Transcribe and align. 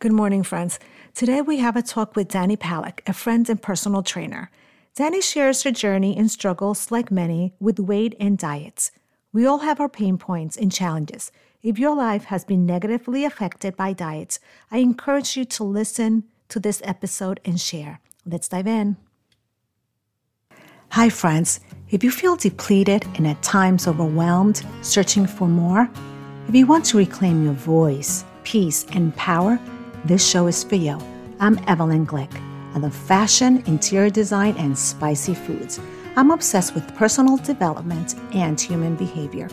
Good 0.00 0.12
morning, 0.12 0.42
friends. 0.44 0.78
Today 1.14 1.42
we 1.42 1.58
have 1.58 1.76
a 1.76 1.82
talk 1.82 2.16
with 2.16 2.28
Danny 2.28 2.56
Palick, 2.56 3.06
a 3.06 3.12
friend 3.12 3.46
and 3.50 3.60
personal 3.60 4.02
trainer. 4.02 4.50
Danny 4.94 5.20
shares 5.20 5.62
her 5.64 5.70
journey 5.70 6.16
and 6.16 6.30
struggles, 6.30 6.90
like 6.90 7.10
many, 7.10 7.52
with 7.60 7.78
weight 7.78 8.14
and 8.18 8.38
diets. 8.38 8.92
We 9.34 9.44
all 9.44 9.58
have 9.58 9.78
our 9.78 9.90
pain 9.90 10.16
points 10.16 10.56
and 10.56 10.72
challenges. 10.72 11.30
If 11.62 11.78
your 11.78 11.94
life 11.94 12.24
has 12.24 12.46
been 12.46 12.64
negatively 12.64 13.26
affected 13.26 13.76
by 13.76 13.92
diets, 13.92 14.40
I 14.70 14.78
encourage 14.78 15.36
you 15.36 15.44
to 15.44 15.64
listen 15.64 16.24
to 16.48 16.58
this 16.58 16.80
episode 16.82 17.38
and 17.44 17.60
share. 17.60 18.00
Let's 18.24 18.48
dive 18.48 18.68
in. 18.68 18.96
Hi, 20.92 21.10
friends. 21.10 21.60
If 21.90 22.02
you 22.02 22.10
feel 22.10 22.36
depleted 22.36 23.04
and 23.16 23.26
at 23.26 23.42
times 23.42 23.86
overwhelmed, 23.86 24.64
searching 24.80 25.26
for 25.26 25.46
more, 25.46 25.90
if 26.48 26.54
you 26.54 26.66
want 26.66 26.86
to 26.86 26.96
reclaim 26.96 27.44
your 27.44 27.52
voice, 27.52 28.24
peace, 28.44 28.86
and 28.94 29.14
power, 29.14 29.60
this 30.04 30.26
show 30.26 30.46
is 30.46 30.64
for 30.64 30.76
you. 30.76 30.98
I'm 31.40 31.58
Evelyn 31.66 32.06
Glick. 32.06 32.34
I 32.74 32.78
love 32.78 32.94
fashion, 32.94 33.62
interior 33.66 34.10
design, 34.10 34.56
and 34.56 34.76
spicy 34.78 35.34
foods. 35.34 35.80
I'm 36.16 36.30
obsessed 36.30 36.74
with 36.74 36.94
personal 36.96 37.36
development 37.36 38.14
and 38.32 38.60
human 38.60 38.96
behavior. 38.96 39.48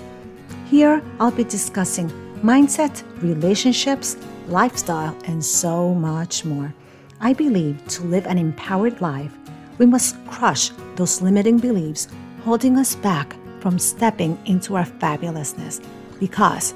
Here, 0.70 1.02
I'll 1.20 1.32
be 1.32 1.44
discussing 1.44 2.10
mindset, 2.42 3.04
relationships, 3.22 4.18
lifestyle, 4.48 5.18
and 5.26 5.44
so 5.44 5.94
much 5.94 6.46
more. 6.46 6.74
I 7.20 7.34
believe 7.34 7.86
to 7.90 8.04
live 8.04 8.26
an 8.28 8.38
empowered 8.38 9.02
life, 9.02 9.36
we 9.78 9.86
must 9.86 10.16
crush 10.28 10.72
those 10.96 11.22
limiting 11.22 11.58
beliefs 11.58 12.08
holding 12.44 12.78
us 12.78 12.96
back 12.96 13.36
from 13.60 13.78
stepping 13.80 14.40
into 14.46 14.76
our 14.76 14.86
fabulousness 14.86 15.84
because 16.20 16.74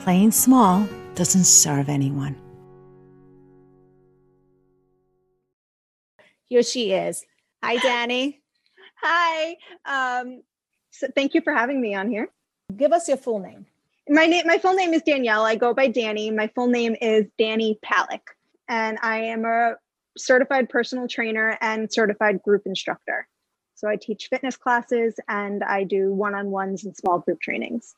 playing 0.00 0.32
small 0.32 0.86
doesn't 1.14 1.44
serve 1.44 1.88
anyone. 1.88 2.36
Here 6.48 6.62
she 6.62 6.92
is. 6.92 7.24
Hi, 7.62 7.76
Danny. 7.76 8.40
Hi. 9.02 9.56
Um, 9.84 10.42
so 10.90 11.08
thank 11.14 11.34
you 11.34 11.40
for 11.40 11.52
having 11.52 11.80
me 11.80 11.94
on 11.94 12.08
here. 12.08 12.28
Give 12.76 12.92
us 12.92 13.08
your 13.08 13.16
full 13.16 13.40
name. 13.40 13.66
My 14.08 14.26
name, 14.26 14.46
my 14.46 14.58
full 14.58 14.74
name 14.74 14.94
is 14.94 15.02
Danielle. 15.02 15.44
I 15.44 15.56
go 15.56 15.74
by 15.74 15.88
Danny. 15.88 16.30
My 16.30 16.46
full 16.54 16.68
name 16.68 16.94
is 17.00 17.26
Danny 17.38 17.78
Palick, 17.84 18.20
and 18.68 18.98
I 19.02 19.18
am 19.18 19.44
a 19.44 19.74
certified 20.16 20.68
personal 20.68 21.08
trainer 21.08 21.58
and 21.60 21.92
certified 21.92 22.42
group 22.42 22.62
instructor. 22.66 23.26
So 23.74 23.88
I 23.88 23.96
teach 23.96 24.28
fitness 24.30 24.56
classes 24.56 25.16
and 25.28 25.62
I 25.62 25.84
do 25.84 26.12
one-on-ones 26.14 26.84
and 26.84 26.96
small 26.96 27.18
group 27.18 27.40
trainings. 27.40 27.94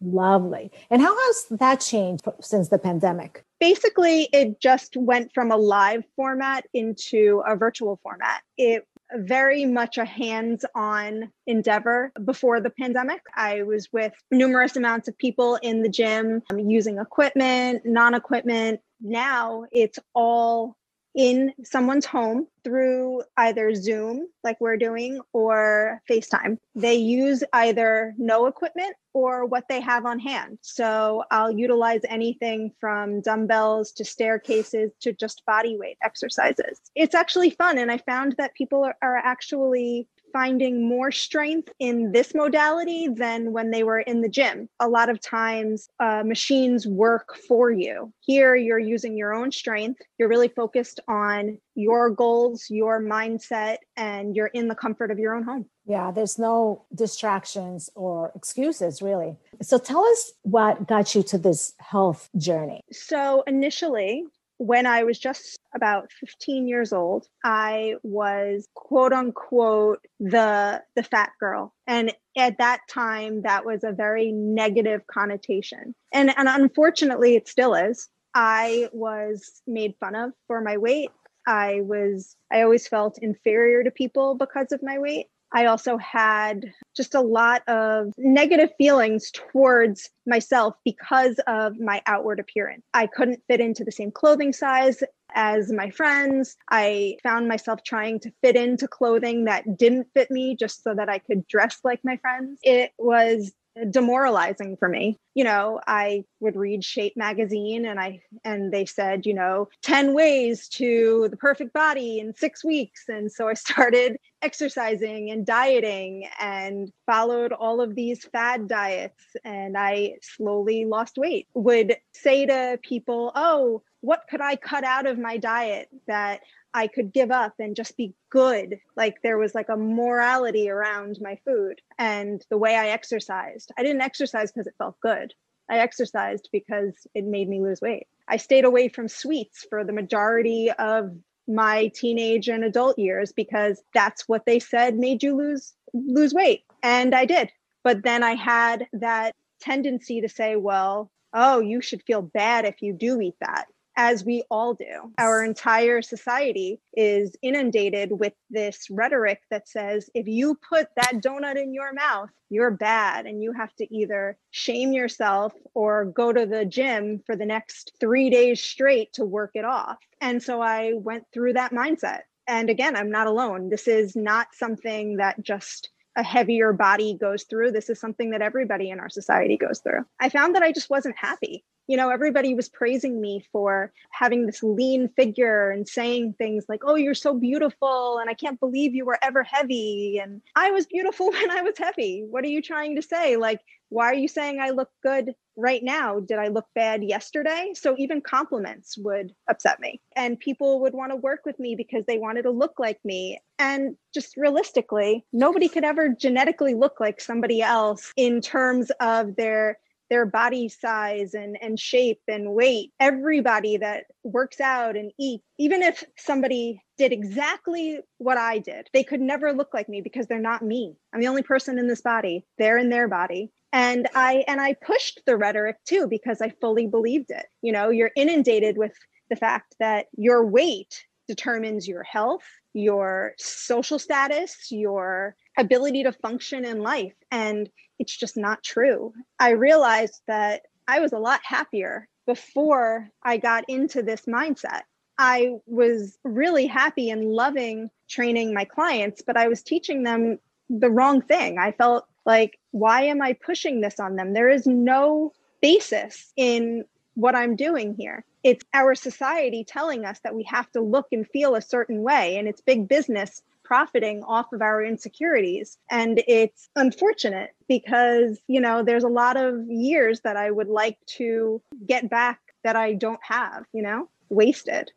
Lovely. 0.00 0.70
And 0.90 1.00
how 1.00 1.16
has 1.16 1.46
that 1.58 1.80
changed 1.80 2.24
since 2.40 2.68
the 2.68 2.78
pandemic? 2.78 3.44
Basically, 3.60 4.28
it 4.32 4.60
just 4.60 4.96
went 4.96 5.32
from 5.32 5.50
a 5.50 5.56
live 5.56 6.04
format 6.16 6.66
into 6.74 7.42
a 7.46 7.56
virtual 7.56 7.98
format. 8.02 8.42
It 8.58 8.86
very 9.16 9.64
much 9.64 9.98
a 9.98 10.04
hands 10.04 10.64
on 10.74 11.30
endeavor 11.46 12.12
before 12.24 12.60
the 12.60 12.70
pandemic. 12.70 13.22
I 13.34 13.62
was 13.62 13.88
with 13.92 14.12
numerous 14.30 14.76
amounts 14.76 15.08
of 15.08 15.16
people 15.18 15.56
in 15.56 15.82
the 15.82 15.88
gym 15.88 16.42
um, 16.50 16.58
using 16.58 16.98
equipment, 16.98 17.82
non 17.84 18.14
equipment. 18.14 18.80
Now 19.00 19.64
it's 19.72 19.98
all 20.14 20.76
in 21.14 21.52
someone's 21.62 22.06
home 22.06 22.46
through 22.64 23.22
either 23.36 23.74
Zoom, 23.74 24.26
like 24.42 24.60
we're 24.60 24.76
doing, 24.76 25.20
or 25.32 26.02
FaceTime. 26.10 26.58
They 26.74 26.94
use 26.94 27.44
either 27.52 28.14
no 28.18 28.46
equipment 28.46 28.96
or 29.12 29.46
what 29.46 29.68
they 29.68 29.80
have 29.80 30.06
on 30.06 30.18
hand. 30.18 30.58
So 30.60 31.22
I'll 31.30 31.52
utilize 31.52 32.00
anything 32.08 32.72
from 32.80 33.20
dumbbells 33.20 33.92
to 33.92 34.04
staircases 34.04 34.90
to 35.00 35.12
just 35.12 35.46
body 35.46 35.76
weight 35.78 35.98
exercises. 36.02 36.80
It's 36.96 37.14
actually 37.14 37.50
fun. 37.50 37.78
And 37.78 37.92
I 37.92 37.98
found 37.98 38.34
that 38.38 38.54
people 38.54 38.82
are, 39.00 39.16
actually 39.16 40.08
finding 40.34 40.86
more 40.86 41.12
strength 41.12 41.72
in 41.78 42.10
this 42.10 42.34
modality 42.34 43.06
than 43.06 43.52
when 43.52 43.70
they 43.70 43.84
were 43.84 44.00
in 44.00 44.20
the 44.20 44.28
gym. 44.28 44.68
A 44.80 44.88
lot 44.88 45.08
of 45.08 45.20
times, 45.20 45.88
uh, 46.00 46.24
machines 46.26 46.88
work 46.88 47.36
for 47.48 47.70
you. 47.70 48.12
Here, 48.18 48.56
you're 48.56 48.80
using 48.80 49.16
your 49.16 49.32
own 49.32 49.52
strength. 49.52 50.02
You're 50.18 50.28
really 50.28 50.48
focused 50.48 50.98
on 51.06 51.58
your 51.76 52.10
goals, 52.10 52.66
your 52.68 53.00
mindset, 53.00 53.76
and 53.96 54.34
you're 54.34 54.48
in 54.48 54.66
the 54.66 54.74
comfort 54.74 55.12
of 55.12 55.20
your 55.20 55.34
own 55.34 55.44
home. 55.44 55.66
Yeah, 55.86 56.10
there's 56.10 56.38
no 56.38 56.84
distractions 56.94 57.90
or 57.94 58.32
excuses 58.34 59.02
really. 59.02 59.36
So 59.62 59.78
tell 59.78 60.04
us 60.04 60.32
what 60.42 60.88
got 60.88 61.14
you 61.14 61.22
to 61.24 61.38
this 61.38 61.74
health 61.78 62.28
journey. 62.36 62.80
So 62.90 63.44
initially, 63.46 64.24
when 64.64 64.86
I 64.86 65.04
was 65.04 65.18
just 65.18 65.58
about 65.74 66.10
15 66.12 66.66
years 66.66 66.92
old, 66.92 67.26
I 67.44 67.96
was 68.02 68.66
quote 68.74 69.12
unquote 69.12 70.00
the 70.18 70.82
the 70.96 71.02
fat 71.02 71.32
girl. 71.38 71.74
And 71.86 72.14
at 72.36 72.56
that 72.58 72.80
time 72.88 73.42
that 73.42 73.66
was 73.66 73.84
a 73.84 73.92
very 73.92 74.32
negative 74.32 75.06
connotation. 75.06 75.94
And 76.14 76.32
and 76.38 76.48
unfortunately 76.48 77.36
it 77.36 77.46
still 77.46 77.74
is. 77.74 78.08
I 78.34 78.88
was 78.92 79.60
made 79.66 79.94
fun 80.00 80.14
of 80.14 80.32
for 80.46 80.62
my 80.62 80.78
weight. 80.78 81.10
I 81.46 81.82
was 81.82 82.34
I 82.50 82.62
always 82.62 82.88
felt 82.88 83.18
inferior 83.18 83.84
to 83.84 83.90
people 83.90 84.34
because 84.34 84.72
of 84.72 84.82
my 84.82 84.98
weight. 84.98 85.26
I 85.54 85.66
also 85.66 85.96
had 85.98 86.72
just 86.96 87.14
a 87.14 87.20
lot 87.20 87.62
of 87.68 88.12
negative 88.18 88.70
feelings 88.76 89.30
towards 89.30 90.10
myself 90.26 90.74
because 90.84 91.38
of 91.46 91.78
my 91.78 92.02
outward 92.06 92.40
appearance. 92.40 92.82
I 92.92 93.06
couldn't 93.06 93.42
fit 93.48 93.60
into 93.60 93.84
the 93.84 93.92
same 93.92 94.10
clothing 94.10 94.52
size 94.52 95.02
as 95.34 95.72
my 95.72 95.90
friends. 95.90 96.56
I 96.70 97.16
found 97.22 97.48
myself 97.48 97.84
trying 97.84 98.18
to 98.20 98.32
fit 98.42 98.56
into 98.56 98.88
clothing 98.88 99.44
that 99.44 99.76
didn't 99.76 100.08
fit 100.12 100.30
me 100.30 100.56
just 100.56 100.82
so 100.82 100.92
that 100.94 101.08
I 101.08 101.18
could 101.18 101.46
dress 101.46 101.78
like 101.84 102.00
my 102.04 102.16
friends. 102.16 102.58
It 102.62 102.90
was 102.98 103.52
demoralizing 103.90 104.76
for 104.76 104.88
me. 104.88 105.18
You 105.34 105.44
know, 105.44 105.80
I 105.86 106.24
would 106.40 106.56
read 106.56 106.84
Shape 106.84 107.16
magazine 107.16 107.86
and 107.86 107.98
I 107.98 108.20
and 108.44 108.72
they 108.72 108.84
said, 108.84 109.26
you 109.26 109.34
know, 109.34 109.68
10 109.82 110.14
ways 110.14 110.68
to 110.70 111.28
the 111.30 111.36
perfect 111.36 111.72
body 111.72 112.20
in 112.20 112.34
6 112.34 112.64
weeks 112.64 113.04
and 113.08 113.30
so 113.30 113.48
I 113.48 113.54
started 113.64 114.16
exercising 114.42 115.30
and 115.30 115.44
dieting 115.44 116.28
and 116.38 116.92
followed 117.06 117.52
all 117.52 117.80
of 117.80 117.94
these 117.94 118.24
fad 118.24 118.68
diets 118.68 119.24
and 119.44 119.76
I 119.76 120.14
slowly 120.22 120.84
lost 120.84 121.16
weight. 121.16 121.48
Would 121.54 121.96
say 122.12 122.46
to 122.46 122.78
people, 122.82 123.32
"Oh, 123.34 123.82
what 124.00 124.24
could 124.28 124.42
I 124.42 124.56
cut 124.56 124.84
out 124.84 125.06
of 125.06 125.18
my 125.18 125.38
diet 125.38 125.88
that 126.06 126.40
I 126.74 126.88
could 126.88 127.12
give 127.12 127.30
up 127.30 127.54
and 127.60 127.76
just 127.76 127.96
be 127.96 128.14
good. 128.30 128.80
Like 128.96 129.22
there 129.22 129.38
was 129.38 129.54
like 129.54 129.68
a 129.68 129.76
morality 129.76 130.68
around 130.68 131.18
my 131.20 131.38
food 131.44 131.80
and 131.98 132.44
the 132.50 132.58
way 132.58 132.74
I 132.74 132.88
exercised. 132.88 133.70
I 133.78 133.84
didn't 133.84 134.02
exercise 134.02 134.50
because 134.50 134.66
it 134.66 134.74
felt 134.76 134.98
good. 135.00 135.32
I 135.70 135.78
exercised 135.78 136.48
because 136.52 137.06
it 137.14 137.24
made 137.24 137.48
me 137.48 137.60
lose 137.60 137.80
weight. 137.80 138.08
I 138.26 138.38
stayed 138.38 138.64
away 138.64 138.88
from 138.88 139.06
sweets 139.06 139.64
for 139.70 139.84
the 139.84 139.92
majority 139.92 140.70
of 140.72 141.16
my 141.46 141.92
teenage 141.94 142.48
and 142.48 142.64
adult 142.64 142.98
years 142.98 143.30
because 143.30 143.80
that's 143.94 144.28
what 144.28 144.44
they 144.44 144.58
said 144.58 144.96
made 144.96 145.22
you 145.22 145.36
lose 145.36 145.74
lose 145.92 146.34
weight 146.34 146.64
and 146.82 147.14
I 147.14 147.24
did. 147.24 147.50
But 147.84 148.02
then 148.02 148.24
I 148.24 148.34
had 148.34 148.88
that 148.94 149.34
tendency 149.60 150.20
to 150.22 150.28
say, 150.28 150.56
well, 150.56 151.10
oh, 151.32 151.60
you 151.60 151.80
should 151.80 152.02
feel 152.02 152.22
bad 152.22 152.64
if 152.64 152.82
you 152.82 152.92
do 152.92 153.20
eat 153.20 153.36
that 153.40 153.66
as 153.96 154.24
we 154.24 154.42
all 154.50 154.74
do. 154.74 155.12
Our 155.18 155.44
entire 155.44 156.02
society 156.02 156.80
is 156.96 157.36
inundated 157.42 158.10
with 158.12 158.32
this 158.50 158.88
rhetoric 158.90 159.40
that 159.50 159.68
says 159.68 160.10
if 160.14 160.26
you 160.26 160.58
put 160.68 160.88
that 160.96 161.22
donut 161.22 161.60
in 161.60 161.72
your 161.72 161.92
mouth, 161.92 162.30
you're 162.50 162.70
bad 162.70 163.26
and 163.26 163.42
you 163.42 163.52
have 163.52 163.74
to 163.76 163.94
either 163.94 164.36
shame 164.50 164.92
yourself 164.92 165.52
or 165.74 166.06
go 166.06 166.32
to 166.32 166.46
the 166.46 166.64
gym 166.64 167.22
for 167.26 167.36
the 167.36 167.46
next 167.46 167.92
three 168.00 168.30
days 168.30 168.62
straight 168.62 169.12
to 169.14 169.24
work 169.24 169.52
it 169.54 169.64
off. 169.64 169.98
And 170.20 170.42
so 170.42 170.60
I 170.60 170.92
went 170.94 171.24
through 171.32 171.54
that 171.54 171.72
mindset. 171.72 172.20
And 172.46 172.68
again, 172.68 172.96
I'm 172.96 173.10
not 173.10 173.26
alone. 173.26 173.70
This 173.70 173.88
is 173.88 174.14
not 174.14 174.48
something 174.52 175.16
that 175.16 175.42
just 175.42 175.90
a 176.16 176.22
heavier 176.22 176.72
body 176.72 177.16
goes 177.20 177.44
through. 177.44 177.72
This 177.72 177.90
is 177.90 177.98
something 177.98 178.30
that 178.30 178.42
everybody 178.42 178.90
in 178.90 179.00
our 179.00 179.08
society 179.08 179.56
goes 179.56 179.80
through. 179.80 180.04
I 180.20 180.28
found 180.28 180.54
that 180.54 180.62
I 180.62 180.70
just 180.70 180.90
wasn't 180.90 181.16
happy 181.18 181.64
you 181.86 181.96
know 181.96 182.10
everybody 182.10 182.54
was 182.54 182.68
praising 182.68 183.20
me 183.20 183.44
for 183.52 183.92
having 184.10 184.46
this 184.46 184.62
lean 184.62 185.08
figure 185.16 185.70
and 185.70 185.88
saying 185.88 186.34
things 186.38 186.64
like 186.68 186.82
oh 186.84 186.94
you're 186.94 187.14
so 187.14 187.34
beautiful 187.34 188.18
and 188.18 188.30
i 188.30 188.34
can't 188.34 188.60
believe 188.60 188.94
you 188.94 189.04
were 189.04 189.18
ever 189.22 189.42
heavy 189.42 190.18
and 190.22 190.40
i 190.56 190.70
was 190.70 190.86
beautiful 190.86 191.26
when 191.30 191.50
i 191.50 191.62
was 191.62 191.76
heavy. 191.78 192.24
What 192.28 192.44
are 192.44 192.48
you 192.48 192.62
trying 192.62 192.96
to 192.96 193.02
say? 193.02 193.36
Like 193.36 193.60
why 193.90 194.06
are 194.06 194.14
you 194.14 194.28
saying 194.28 194.60
i 194.60 194.70
look 194.70 194.90
good 195.02 195.34
right 195.56 195.82
now? 195.82 196.20
Did 196.20 196.38
i 196.38 196.48
look 196.48 196.66
bad 196.74 197.04
yesterday? 197.04 197.72
So 197.74 197.94
even 197.98 198.20
compliments 198.20 198.98
would 198.98 199.34
upset 199.48 199.78
me. 199.80 200.00
And 200.16 200.38
people 200.38 200.80
would 200.80 200.94
want 200.94 201.12
to 201.12 201.16
work 201.16 201.40
with 201.44 201.58
me 201.58 201.76
because 201.76 202.04
they 202.06 202.18
wanted 202.18 202.42
to 202.42 202.50
look 202.50 202.78
like 202.78 202.98
me. 203.04 203.40
And 203.58 203.96
just 204.12 204.36
realistically 204.36 205.24
nobody 205.32 205.68
could 205.68 205.84
ever 205.84 206.08
genetically 206.08 206.74
look 206.74 206.98
like 206.98 207.20
somebody 207.20 207.62
else 207.62 208.12
in 208.16 208.40
terms 208.40 208.90
of 209.00 209.36
their 209.36 209.78
their 210.14 210.24
body 210.24 210.68
size 210.68 211.34
and, 211.34 211.58
and 211.60 211.80
shape 211.80 212.20
and 212.28 212.54
weight. 212.54 212.92
Everybody 213.00 213.78
that 213.78 214.04
works 214.22 214.60
out 214.60 214.96
and 214.96 215.10
eats, 215.18 215.42
even 215.58 215.82
if 215.82 216.04
somebody 216.16 216.80
did 216.96 217.12
exactly 217.12 217.98
what 218.18 218.38
I 218.38 218.60
did, 218.60 218.86
they 218.92 219.02
could 219.02 219.20
never 219.20 219.52
look 219.52 219.74
like 219.74 219.88
me 219.88 220.02
because 220.02 220.28
they're 220.28 220.38
not 220.38 220.62
me. 220.62 220.94
I'm 221.12 221.20
the 221.20 221.26
only 221.26 221.42
person 221.42 221.80
in 221.80 221.88
this 221.88 222.00
body. 222.00 222.46
They're 222.58 222.78
in 222.78 222.90
their 222.90 223.08
body 223.08 223.50
and 223.72 224.06
i 224.14 224.44
and 224.46 224.60
i 224.60 224.72
pushed 224.86 225.20
the 225.26 225.36
rhetoric 225.36 225.76
too 225.84 226.06
because 226.06 226.40
i 226.40 226.48
fully 226.60 226.86
believed 226.86 227.30
it 227.30 227.46
you 227.60 227.72
know 227.72 227.90
you're 227.90 228.12
inundated 228.14 228.78
with 228.78 228.92
the 229.30 229.36
fact 229.36 229.74
that 229.80 230.06
your 230.16 230.46
weight 230.46 231.04
determines 231.26 231.88
your 231.88 232.02
health 232.02 232.44
your 232.74 233.34
social 233.38 233.98
status 233.98 234.70
your 234.70 235.36
ability 235.56 236.02
to 236.02 236.12
function 236.12 236.64
in 236.64 236.80
life. 236.80 237.14
And 237.30 237.70
it's 238.00 238.16
just 238.16 238.36
not 238.36 238.64
true. 238.64 239.12
I 239.38 239.50
realized 239.50 240.20
that 240.26 240.62
i 240.86 241.00
was 241.00 241.12
a 241.12 241.18
lot 241.18 241.40
happier 241.44 242.08
before 242.26 243.08
i 243.22 243.36
got 243.36 243.64
into 243.68 244.02
this 244.02 244.22
mindset. 244.22 244.82
I 245.16 245.54
was 245.66 246.18
really 246.24 246.66
happy 246.66 247.10
and 247.10 247.24
loving 247.24 247.90
training 248.08 248.52
my 248.52 248.64
clients 248.64 249.22
but 249.26 249.36
i 249.36 249.48
was 249.48 249.62
teaching 249.62 250.02
them 250.02 250.38
the 250.68 250.90
wrong 250.90 251.20
thing. 251.22 251.58
I 251.58 251.72
felt 251.72 252.06
like, 252.26 252.58
why 252.70 253.02
am 253.02 253.20
I 253.22 253.34
pushing 253.34 253.80
this 253.80 254.00
on 254.00 254.16
them? 254.16 254.32
There 254.32 254.48
is 254.48 254.66
no 254.66 255.32
basis 255.60 256.32
in 256.36 256.84
what 257.14 257.34
I'm 257.34 257.56
doing 257.56 257.94
here. 257.94 258.24
It's 258.42 258.64
our 258.74 258.94
society 258.94 259.64
telling 259.64 260.04
us 260.04 260.18
that 260.20 260.34
we 260.34 260.42
have 260.44 260.70
to 260.72 260.80
look 260.80 261.08
and 261.12 261.26
feel 261.26 261.54
a 261.54 261.62
certain 261.62 262.02
way, 262.02 262.36
and 262.36 262.48
it's 262.48 262.60
big 262.60 262.88
business 262.88 263.42
profiting 263.62 264.22
off 264.24 264.52
of 264.52 264.60
our 264.60 264.84
insecurities. 264.84 265.78
And 265.90 266.22
it's 266.28 266.68
unfortunate 266.76 267.54
because, 267.66 268.38
you 268.46 268.60
know, 268.60 268.82
there's 268.82 269.04
a 269.04 269.08
lot 269.08 269.36
of 269.38 269.66
years 269.68 270.20
that 270.20 270.36
I 270.36 270.50
would 270.50 270.68
like 270.68 270.98
to 271.16 271.62
get 271.86 272.10
back 272.10 272.40
that 272.62 272.76
I 272.76 272.92
don't 272.92 273.20
have, 273.22 273.64
you 273.72 273.82
know, 273.82 274.08
wasted. 274.28 274.90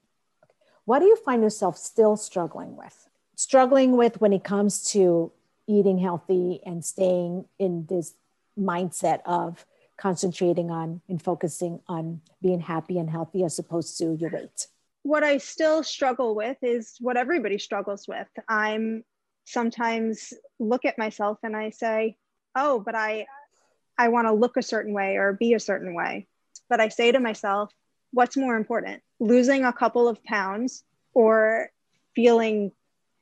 What 0.86 1.00
do 1.00 1.06
you 1.06 1.16
find 1.16 1.42
yourself 1.42 1.78
still 1.78 2.18
struggling 2.18 2.75
with? 2.75 3.08
Struggling 3.36 3.96
with 3.96 4.19
when 4.19 4.34
it 4.34 4.44
comes 4.44 4.84
to 4.92 5.31
eating 5.68 5.98
healthy 5.98 6.62
and 6.66 6.84
staying 6.84 7.46
in 7.60 7.86
this 7.88 8.16
mindset 8.60 9.22
of 9.25 9.66
concentrating 9.97 10.71
on 10.71 11.01
and 11.09 11.21
focusing 11.21 11.81
on 11.88 12.21
being 12.41 12.59
happy 12.59 12.99
and 12.99 13.09
healthy 13.09 13.44
as 13.44 13.59
opposed 13.59 13.97
to 13.97 14.15
your 14.15 14.29
weight? 14.29 14.67
What 15.03 15.23
I 15.23 15.38
still 15.38 15.83
struggle 15.83 16.35
with 16.35 16.57
is 16.61 16.95
what 16.99 17.17
everybody 17.17 17.57
struggles 17.57 18.07
with. 18.07 18.27
I'm 18.47 19.03
sometimes 19.45 20.33
look 20.59 20.85
at 20.85 20.97
myself 20.97 21.39
and 21.44 21.55
I 21.55 21.69
say, 21.69 22.17
"Oh, 22.55 22.79
but 22.79 22.95
I 22.95 23.25
I 23.97 24.09
want 24.09 24.27
to 24.27 24.33
look 24.33 24.57
a 24.57 24.61
certain 24.61 24.94
way 24.94 25.15
or 25.15 25.33
be 25.33 25.53
a 25.53 25.59
certain 25.59 25.94
way." 25.94 26.27
But 26.69 26.81
I 26.81 26.89
say 26.89 27.11
to 27.11 27.19
myself, 27.19 27.71
what's 28.11 28.38
more 28.38 28.55
important? 28.55 29.01
Losing 29.19 29.63
a 29.63 29.73
couple 29.73 30.07
of 30.07 30.23
pounds 30.23 30.83
or 31.13 31.71
feeling 32.15 32.71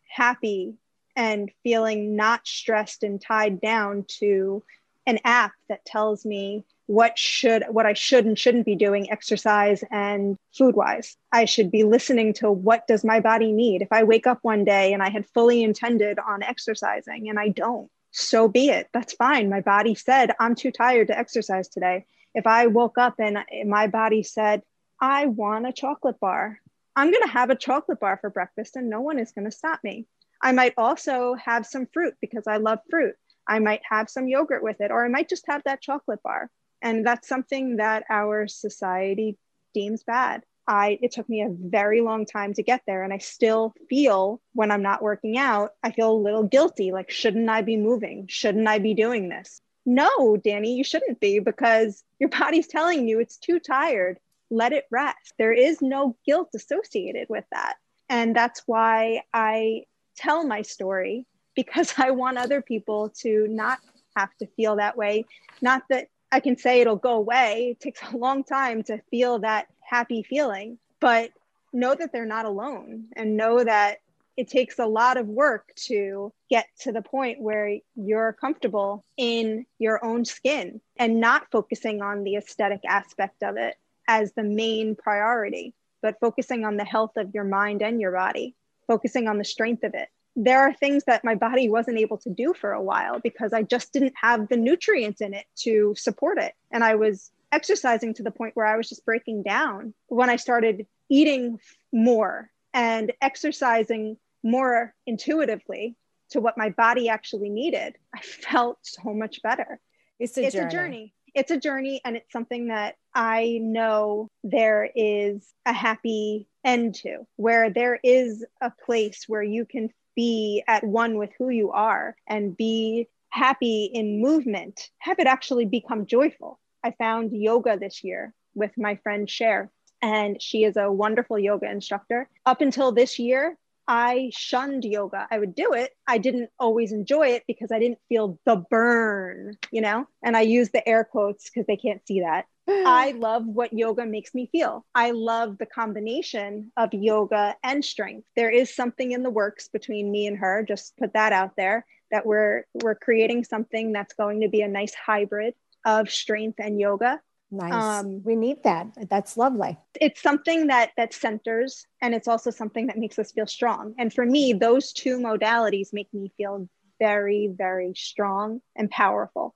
happy 0.07 0.75
and 1.15 1.51
feeling 1.63 2.15
not 2.15 2.45
stressed 2.47 3.03
and 3.03 3.21
tied 3.21 3.61
down 3.61 4.05
to 4.19 4.63
an 5.05 5.19
app 5.23 5.53
that 5.69 5.85
tells 5.85 6.25
me 6.25 6.65
what 6.87 7.17
should 7.17 7.63
what 7.69 7.85
I 7.85 7.93
should 7.93 8.25
and 8.25 8.37
shouldn't 8.37 8.65
be 8.65 8.75
doing 8.75 9.11
exercise 9.11 9.83
and 9.91 10.37
food 10.55 10.75
wise. 10.75 11.17
I 11.31 11.45
should 11.45 11.71
be 11.71 11.83
listening 11.83 12.33
to 12.35 12.51
what 12.51 12.87
does 12.87 13.03
my 13.03 13.19
body 13.19 13.51
need. 13.51 13.81
If 13.81 13.91
I 13.91 14.03
wake 14.03 14.27
up 14.27 14.39
one 14.41 14.65
day 14.65 14.93
and 14.93 15.01
I 15.01 15.09
had 15.09 15.25
fully 15.27 15.63
intended 15.63 16.19
on 16.19 16.43
exercising 16.43 17.29
and 17.29 17.39
I 17.39 17.49
don't, 17.49 17.89
so 18.11 18.47
be 18.47 18.69
it. 18.69 18.87
That's 18.93 19.13
fine. 19.13 19.49
My 19.49 19.61
body 19.61 19.95
said 19.95 20.31
I'm 20.39 20.55
too 20.55 20.71
tired 20.71 21.07
to 21.07 21.17
exercise 21.17 21.67
today. 21.67 22.05
If 22.33 22.45
I 22.45 22.67
woke 22.67 22.97
up 22.97 23.15
and 23.19 23.39
my 23.67 23.87
body 23.87 24.21
said 24.23 24.61
I 24.99 25.25
want 25.25 25.67
a 25.67 25.73
chocolate 25.73 26.19
bar, 26.19 26.59
I'm 26.95 27.11
going 27.11 27.23
to 27.23 27.29
have 27.33 27.49
a 27.49 27.55
chocolate 27.55 27.99
bar 27.99 28.17
for 28.21 28.29
breakfast 28.29 28.75
and 28.75 28.89
no 28.89 29.01
one 29.01 29.19
is 29.19 29.31
going 29.31 29.45
to 29.45 29.51
stop 29.51 29.79
me. 29.83 30.05
I 30.41 30.51
might 30.51 30.73
also 30.77 31.33
have 31.35 31.65
some 31.65 31.87
fruit 31.87 32.13
because 32.21 32.45
I 32.47 32.57
love 32.57 32.79
fruit. 32.89 33.15
I 33.47 33.59
might 33.59 33.81
have 33.89 34.09
some 34.09 34.27
yogurt 34.27 34.63
with 34.63 34.81
it, 34.81 34.91
or 34.91 35.05
I 35.05 35.09
might 35.09 35.29
just 35.29 35.45
have 35.47 35.61
that 35.65 35.81
chocolate 35.81 36.23
bar. 36.23 36.49
And 36.81 37.05
that's 37.05 37.27
something 37.27 37.77
that 37.77 38.05
our 38.09 38.47
society 38.47 39.37
deems 39.73 40.03
bad. 40.03 40.43
I 40.67 40.97
it 41.01 41.11
took 41.11 41.29
me 41.29 41.41
a 41.41 41.49
very 41.49 42.01
long 42.01 42.25
time 42.25 42.53
to 42.55 42.63
get 42.63 42.81
there 42.87 43.03
and 43.03 43.13
I 43.13 43.19
still 43.19 43.73
feel 43.89 44.41
when 44.53 44.71
I'm 44.71 44.81
not 44.81 45.01
working 45.01 45.37
out, 45.37 45.71
I 45.83 45.91
feel 45.91 46.11
a 46.11 46.17
little 46.17 46.43
guilty 46.43 46.91
like 46.91 47.11
shouldn't 47.11 47.49
I 47.49 47.61
be 47.61 47.77
moving? 47.77 48.25
Shouldn't 48.27 48.67
I 48.67 48.79
be 48.79 48.93
doing 48.93 49.29
this? 49.29 49.61
No, 49.85 50.37
Danny, 50.37 50.75
you 50.75 50.83
shouldn't 50.83 51.19
be 51.19 51.39
because 51.39 52.03
your 52.19 52.29
body's 52.39 52.67
telling 52.67 53.07
you 53.07 53.19
it's 53.19 53.37
too 53.37 53.59
tired. 53.59 54.17
Let 54.49 54.73
it 54.73 54.85
rest. 54.91 55.33
There 55.37 55.53
is 55.53 55.81
no 55.81 56.17
guilt 56.25 56.49
associated 56.55 57.27
with 57.29 57.45
that. 57.51 57.75
And 58.09 58.35
that's 58.35 58.63
why 58.65 59.21
I 59.33 59.83
tell 60.15 60.45
my 60.45 60.61
story 60.61 61.25
because 61.55 61.93
I 61.97 62.11
want 62.11 62.37
other 62.37 62.61
people 62.61 63.09
to 63.21 63.47
not 63.47 63.79
have 64.15 64.35
to 64.37 64.47
feel 64.47 64.77
that 64.77 64.97
way. 64.97 65.25
Not 65.61 65.83
that 65.89 66.07
I 66.31 66.39
can 66.39 66.57
say 66.57 66.81
it'll 66.81 66.95
go 66.95 67.13
away, 67.13 67.71
it 67.71 67.79
takes 67.79 68.01
a 68.11 68.17
long 68.17 68.43
time 68.43 68.83
to 68.83 68.99
feel 69.09 69.39
that 69.39 69.67
happy 69.81 70.23
feeling, 70.23 70.77
but 70.99 71.31
know 71.71 71.93
that 71.93 72.11
they're 72.11 72.25
not 72.25 72.45
alone 72.45 73.05
and 73.15 73.37
know 73.37 73.63
that 73.63 73.99
it 74.37 74.49
takes 74.49 74.79
a 74.79 74.85
lot 74.85 75.15
of 75.15 75.27
work 75.27 75.73
to 75.75 76.33
get 76.49 76.67
to 76.81 76.91
the 76.91 77.01
point 77.01 77.39
where 77.39 77.77
you're 77.95 78.33
comfortable 78.33 79.05
in 79.15 79.65
your 79.79 80.03
own 80.03 80.25
skin 80.25 80.81
and 80.97 81.21
not 81.21 81.49
focusing 81.51 82.01
on 82.01 82.23
the 82.23 82.35
aesthetic 82.35 82.81
aspect 82.85 83.43
of 83.43 83.55
it 83.55 83.75
as 84.07 84.33
the 84.33 84.43
main 84.43 84.95
priority, 84.95 85.73
but 86.01 86.19
focusing 86.19 86.65
on 86.65 86.75
the 86.75 86.83
health 86.83 87.15
of 87.15 87.33
your 87.33 87.45
mind 87.45 87.81
and 87.81 88.01
your 88.01 88.11
body 88.11 88.55
focusing 88.87 89.27
on 89.27 89.37
the 89.37 89.43
strength 89.43 89.83
of 89.83 89.93
it. 89.93 90.09
There 90.35 90.59
are 90.59 90.73
things 90.73 91.03
that 91.05 91.23
my 91.23 91.35
body 91.35 91.69
wasn't 91.69 91.97
able 91.97 92.17
to 92.19 92.29
do 92.29 92.53
for 92.53 92.71
a 92.71 92.81
while 92.81 93.19
because 93.19 93.53
I 93.53 93.63
just 93.63 93.93
didn't 93.93 94.13
have 94.21 94.49
the 94.49 94.57
nutrients 94.57 95.21
in 95.21 95.33
it 95.33 95.45
to 95.59 95.95
support 95.97 96.37
it. 96.37 96.53
And 96.71 96.83
I 96.83 96.95
was 96.95 97.31
exercising 97.51 98.13
to 98.15 98.23
the 98.23 98.31
point 98.31 98.55
where 98.55 98.65
I 98.65 98.75
was 98.75 98.89
just 98.89 99.05
breaking 99.05 99.43
down. 99.43 99.93
When 100.07 100.29
I 100.29 100.35
started 100.35 100.87
eating 101.09 101.59
more 101.93 102.49
and 102.73 103.13
exercising 103.21 104.17
more 104.43 104.93
intuitively 105.07 105.95
to 106.31 106.41
what 106.41 106.57
my 106.57 106.69
body 106.69 107.07
actually 107.07 107.49
needed, 107.49 107.95
I 108.13 108.19
felt 108.21 108.79
so 108.81 109.13
much 109.13 109.41
better. 109.41 109.79
It's 110.19 110.37
a 110.37 110.45
it's 110.45 110.53
journey. 110.53 110.67
a 110.67 110.71
journey. 110.71 111.13
It's 111.33 111.51
a 111.51 111.59
journey, 111.59 112.01
and 112.05 112.15
it's 112.15 112.31
something 112.31 112.67
that 112.67 112.95
I 113.13 113.59
know 113.61 114.29
there 114.45 114.89
is 114.95 115.45
a 115.65 115.73
happy 115.73 116.47
end 116.63 116.95
to, 116.95 117.27
where 117.35 117.69
there 117.69 117.99
is 118.01 118.45
a 118.61 118.71
place 118.85 119.25
where 119.27 119.43
you 119.43 119.65
can 119.65 119.89
be 120.15 120.63
at 120.67 120.83
one 120.83 121.17
with 121.17 121.31
who 121.37 121.49
you 121.49 121.71
are 121.71 122.15
and 122.27 122.55
be 122.55 123.07
happy 123.29 123.85
in 123.93 124.21
movement, 124.21 124.89
have 124.99 125.19
it 125.19 125.27
actually 125.27 125.65
become 125.65 126.05
joyful. 126.05 126.59
I 126.83 126.91
found 126.91 127.31
yoga 127.33 127.77
this 127.77 128.03
year 128.03 128.33
with 128.53 128.71
my 128.77 128.95
friend 129.03 129.29
Cher, 129.29 129.71
and 130.01 130.41
she 130.41 130.63
is 130.63 130.77
a 130.77 130.91
wonderful 130.91 131.37
yoga 131.37 131.69
instructor. 131.69 132.29
Up 132.45 132.61
until 132.61 132.91
this 132.91 133.19
year, 133.19 133.57
I 133.87 134.31
shunned 134.33 134.83
yoga. 134.83 135.27
I 135.29 135.39
would 135.39 135.55
do 135.55 135.73
it. 135.73 135.91
I 136.07 136.17
didn't 136.17 136.49
always 136.59 136.91
enjoy 136.91 137.27
it 137.29 137.43
because 137.47 137.71
I 137.71 137.79
didn't 137.79 137.99
feel 138.09 138.39
the 138.45 138.57
burn, 138.69 139.57
you 139.71 139.81
know? 139.81 140.07
And 140.23 140.35
I 140.35 140.41
use 140.41 140.69
the 140.69 140.87
air 140.87 141.03
quotes 141.03 141.49
because 141.49 141.67
they 141.67 141.77
can't 141.77 142.05
see 142.07 142.21
that. 142.21 142.45
I 142.67 143.11
love 143.11 143.45
what 143.45 143.73
yoga 143.73 144.05
makes 144.05 144.33
me 144.33 144.49
feel. 144.51 144.85
I 144.95 145.11
love 145.11 145.57
the 145.57 145.67
combination 145.67 146.71
of 146.77 146.93
yoga 146.93 147.55
and 147.63 147.85
strength. 147.85 148.27
There 148.35 148.49
is 148.49 148.75
something 148.75 149.11
in 149.11 149.23
the 149.23 149.29
works 149.29 149.67
between 149.67 150.11
me 150.11 150.27
and 150.27 150.37
her, 150.37 150.63
just 150.67 150.97
put 150.97 151.13
that 151.13 151.31
out 151.31 151.55
there 151.55 151.85
that 152.11 152.25
we're 152.25 152.65
we're 152.83 152.95
creating 152.95 153.43
something 153.43 153.91
that's 153.91 154.13
going 154.13 154.41
to 154.41 154.47
be 154.47 154.61
a 154.61 154.67
nice 154.67 154.93
hybrid 154.93 155.53
of 155.85 156.09
strength 156.09 156.59
and 156.59 156.79
yoga. 156.79 157.21
Nice. 157.51 158.03
Um, 158.03 158.21
we 158.23 158.35
need 158.35 158.63
that. 158.63 158.87
That's 159.09 159.37
lovely. 159.37 159.77
It's 160.01 160.21
something 160.21 160.67
that 160.67 160.91
that 160.97 161.13
centers 161.13 161.85
and 162.01 162.13
it's 162.13 162.27
also 162.27 162.51
something 162.51 162.87
that 162.87 162.97
makes 162.97 163.19
us 163.19 163.31
feel 163.31 163.47
strong. 163.47 163.93
And 163.97 164.13
for 164.13 164.25
me, 164.25 164.53
those 164.53 164.91
two 164.91 165.19
modalities 165.19 165.93
make 165.93 166.13
me 166.13 166.31
feel 166.37 166.67
very 166.99 167.49
very 167.55 167.93
strong 167.95 168.61
and 168.75 168.89
powerful 168.89 169.53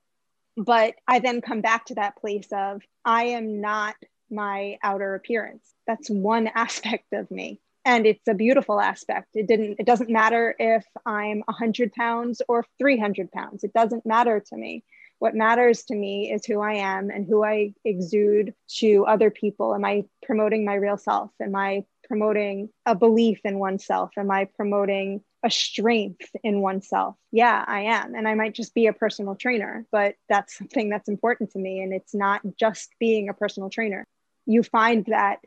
but 0.56 0.94
I 1.06 1.20
then 1.20 1.40
come 1.40 1.60
back 1.60 1.86
to 1.86 1.94
that 1.94 2.16
place 2.16 2.48
of 2.52 2.82
I 3.04 3.24
am 3.24 3.60
not 3.60 3.96
my 4.30 4.78
outer 4.82 5.14
appearance. 5.14 5.72
That's 5.86 6.10
one 6.10 6.48
aspect 6.54 7.12
of 7.12 7.30
me. 7.30 7.60
And 7.84 8.06
it's 8.06 8.28
a 8.28 8.34
beautiful 8.34 8.78
aspect. 8.78 9.28
It 9.34 9.46
didn't, 9.46 9.76
it 9.78 9.86
doesn't 9.86 10.10
matter 10.10 10.54
if 10.58 10.84
I'm 11.06 11.42
100 11.46 11.92
pounds 11.92 12.42
or 12.46 12.66
300 12.78 13.32
pounds. 13.32 13.64
It 13.64 13.72
doesn't 13.72 14.04
matter 14.04 14.44
to 14.48 14.56
me. 14.56 14.84
What 15.20 15.36
matters 15.36 15.84
to 15.84 15.94
me 15.94 16.32
is 16.32 16.44
who 16.44 16.60
I 16.60 16.74
am 16.74 17.10
and 17.10 17.26
who 17.26 17.44
I 17.44 17.74
exude 17.84 18.54
to 18.78 19.06
other 19.06 19.30
people. 19.30 19.74
Am 19.74 19.84
I 19.84 20.04
promoting 20.24 20.64
my 20.64 20.74
real 20.74 20.96
self? 20.96 21.30
Am 21.40 21.54
I 21.54 21.84
promoting 22.08 22.70
a 22.84 22.96
belief 22.96 23.40
in 23.44 23.60
oneself? 23.60 24.10
Am 24.18 24.30
I 24.30 24.46
promoting 24.46 25.22
a 25.42 25.50
strength 25.50 26.30
in 26.42 26.60
oneself. 26.60 27.16
Yeah, 27.32 27.64
I 27.66 27.82
am. 27.82 28.14
And 28.14 28.28
I 28.28 28.34
might 28.34 28.54
just 28.54 28.74
be 28.74 28.86
a 28.86 28.92
personal 28.92 29.34
trainer, 29.34 29.86
but 29.90 30.14
that's 30.28 30.56
something 30.56 30.90
that's 30.90 31.08
important 31.08 31.52
to 31.52 31.58
me. 31.58 31.80
And 31.80 31.92
it's 31.92 32.14
not 32.14 32.42
just 32.58 32.90
being 32.98 33.28
a 33.28 33.34
personal 33.34 33.70
trainer. 33.70 34.06
You 34.46 34.62
find 34.62 35.04
that 35.06 35.38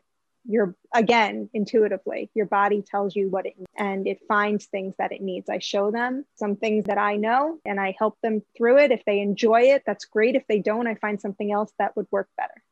you're 0.46 0.74
again 0.92 1.48
intuitively 1.54 2.30
your 2.34 2.46
body 2.46 2.82
tells 2.82 3.16
you 3.16 3.30
what 3.30 3.46
it 3.46 3.54
and 3.76 4.06
it 4.06 4.20
finds 4.28 4.66
things 4.66 4.94
that 4.98 5.12
it 5.12 5.20
needs. 5.20 5.48
I 5.48 5.58
show 5.58 5.90
them 5.90 6.24
some 6.34 6.56
things 6.56 6.84
that 6.84 6.98
i 6.98 7.16
know 7.16 7.58
and 7.64 7.80
i 7.80 7.94
help 7.98 8.20
them 8.20 8.42
through 8.56 8.78
it. 8.78 8.90
If 8.90 9.04
they 9.04 9.20
enjoy 9.20 9.62
it 9.74 9.82
that's 9.86 10.04
great. 10.04 10.36
If 10.36 10.46
they 10.46 10.60
don't 10.60 10.86
i 10.86 10.94
find 10.94 11.20
something 11.20 11.50
else 11.52 11.72
that 11.78 11.96
would 11.96 12.06
work 12.10 12.28
better. 12.36 12.62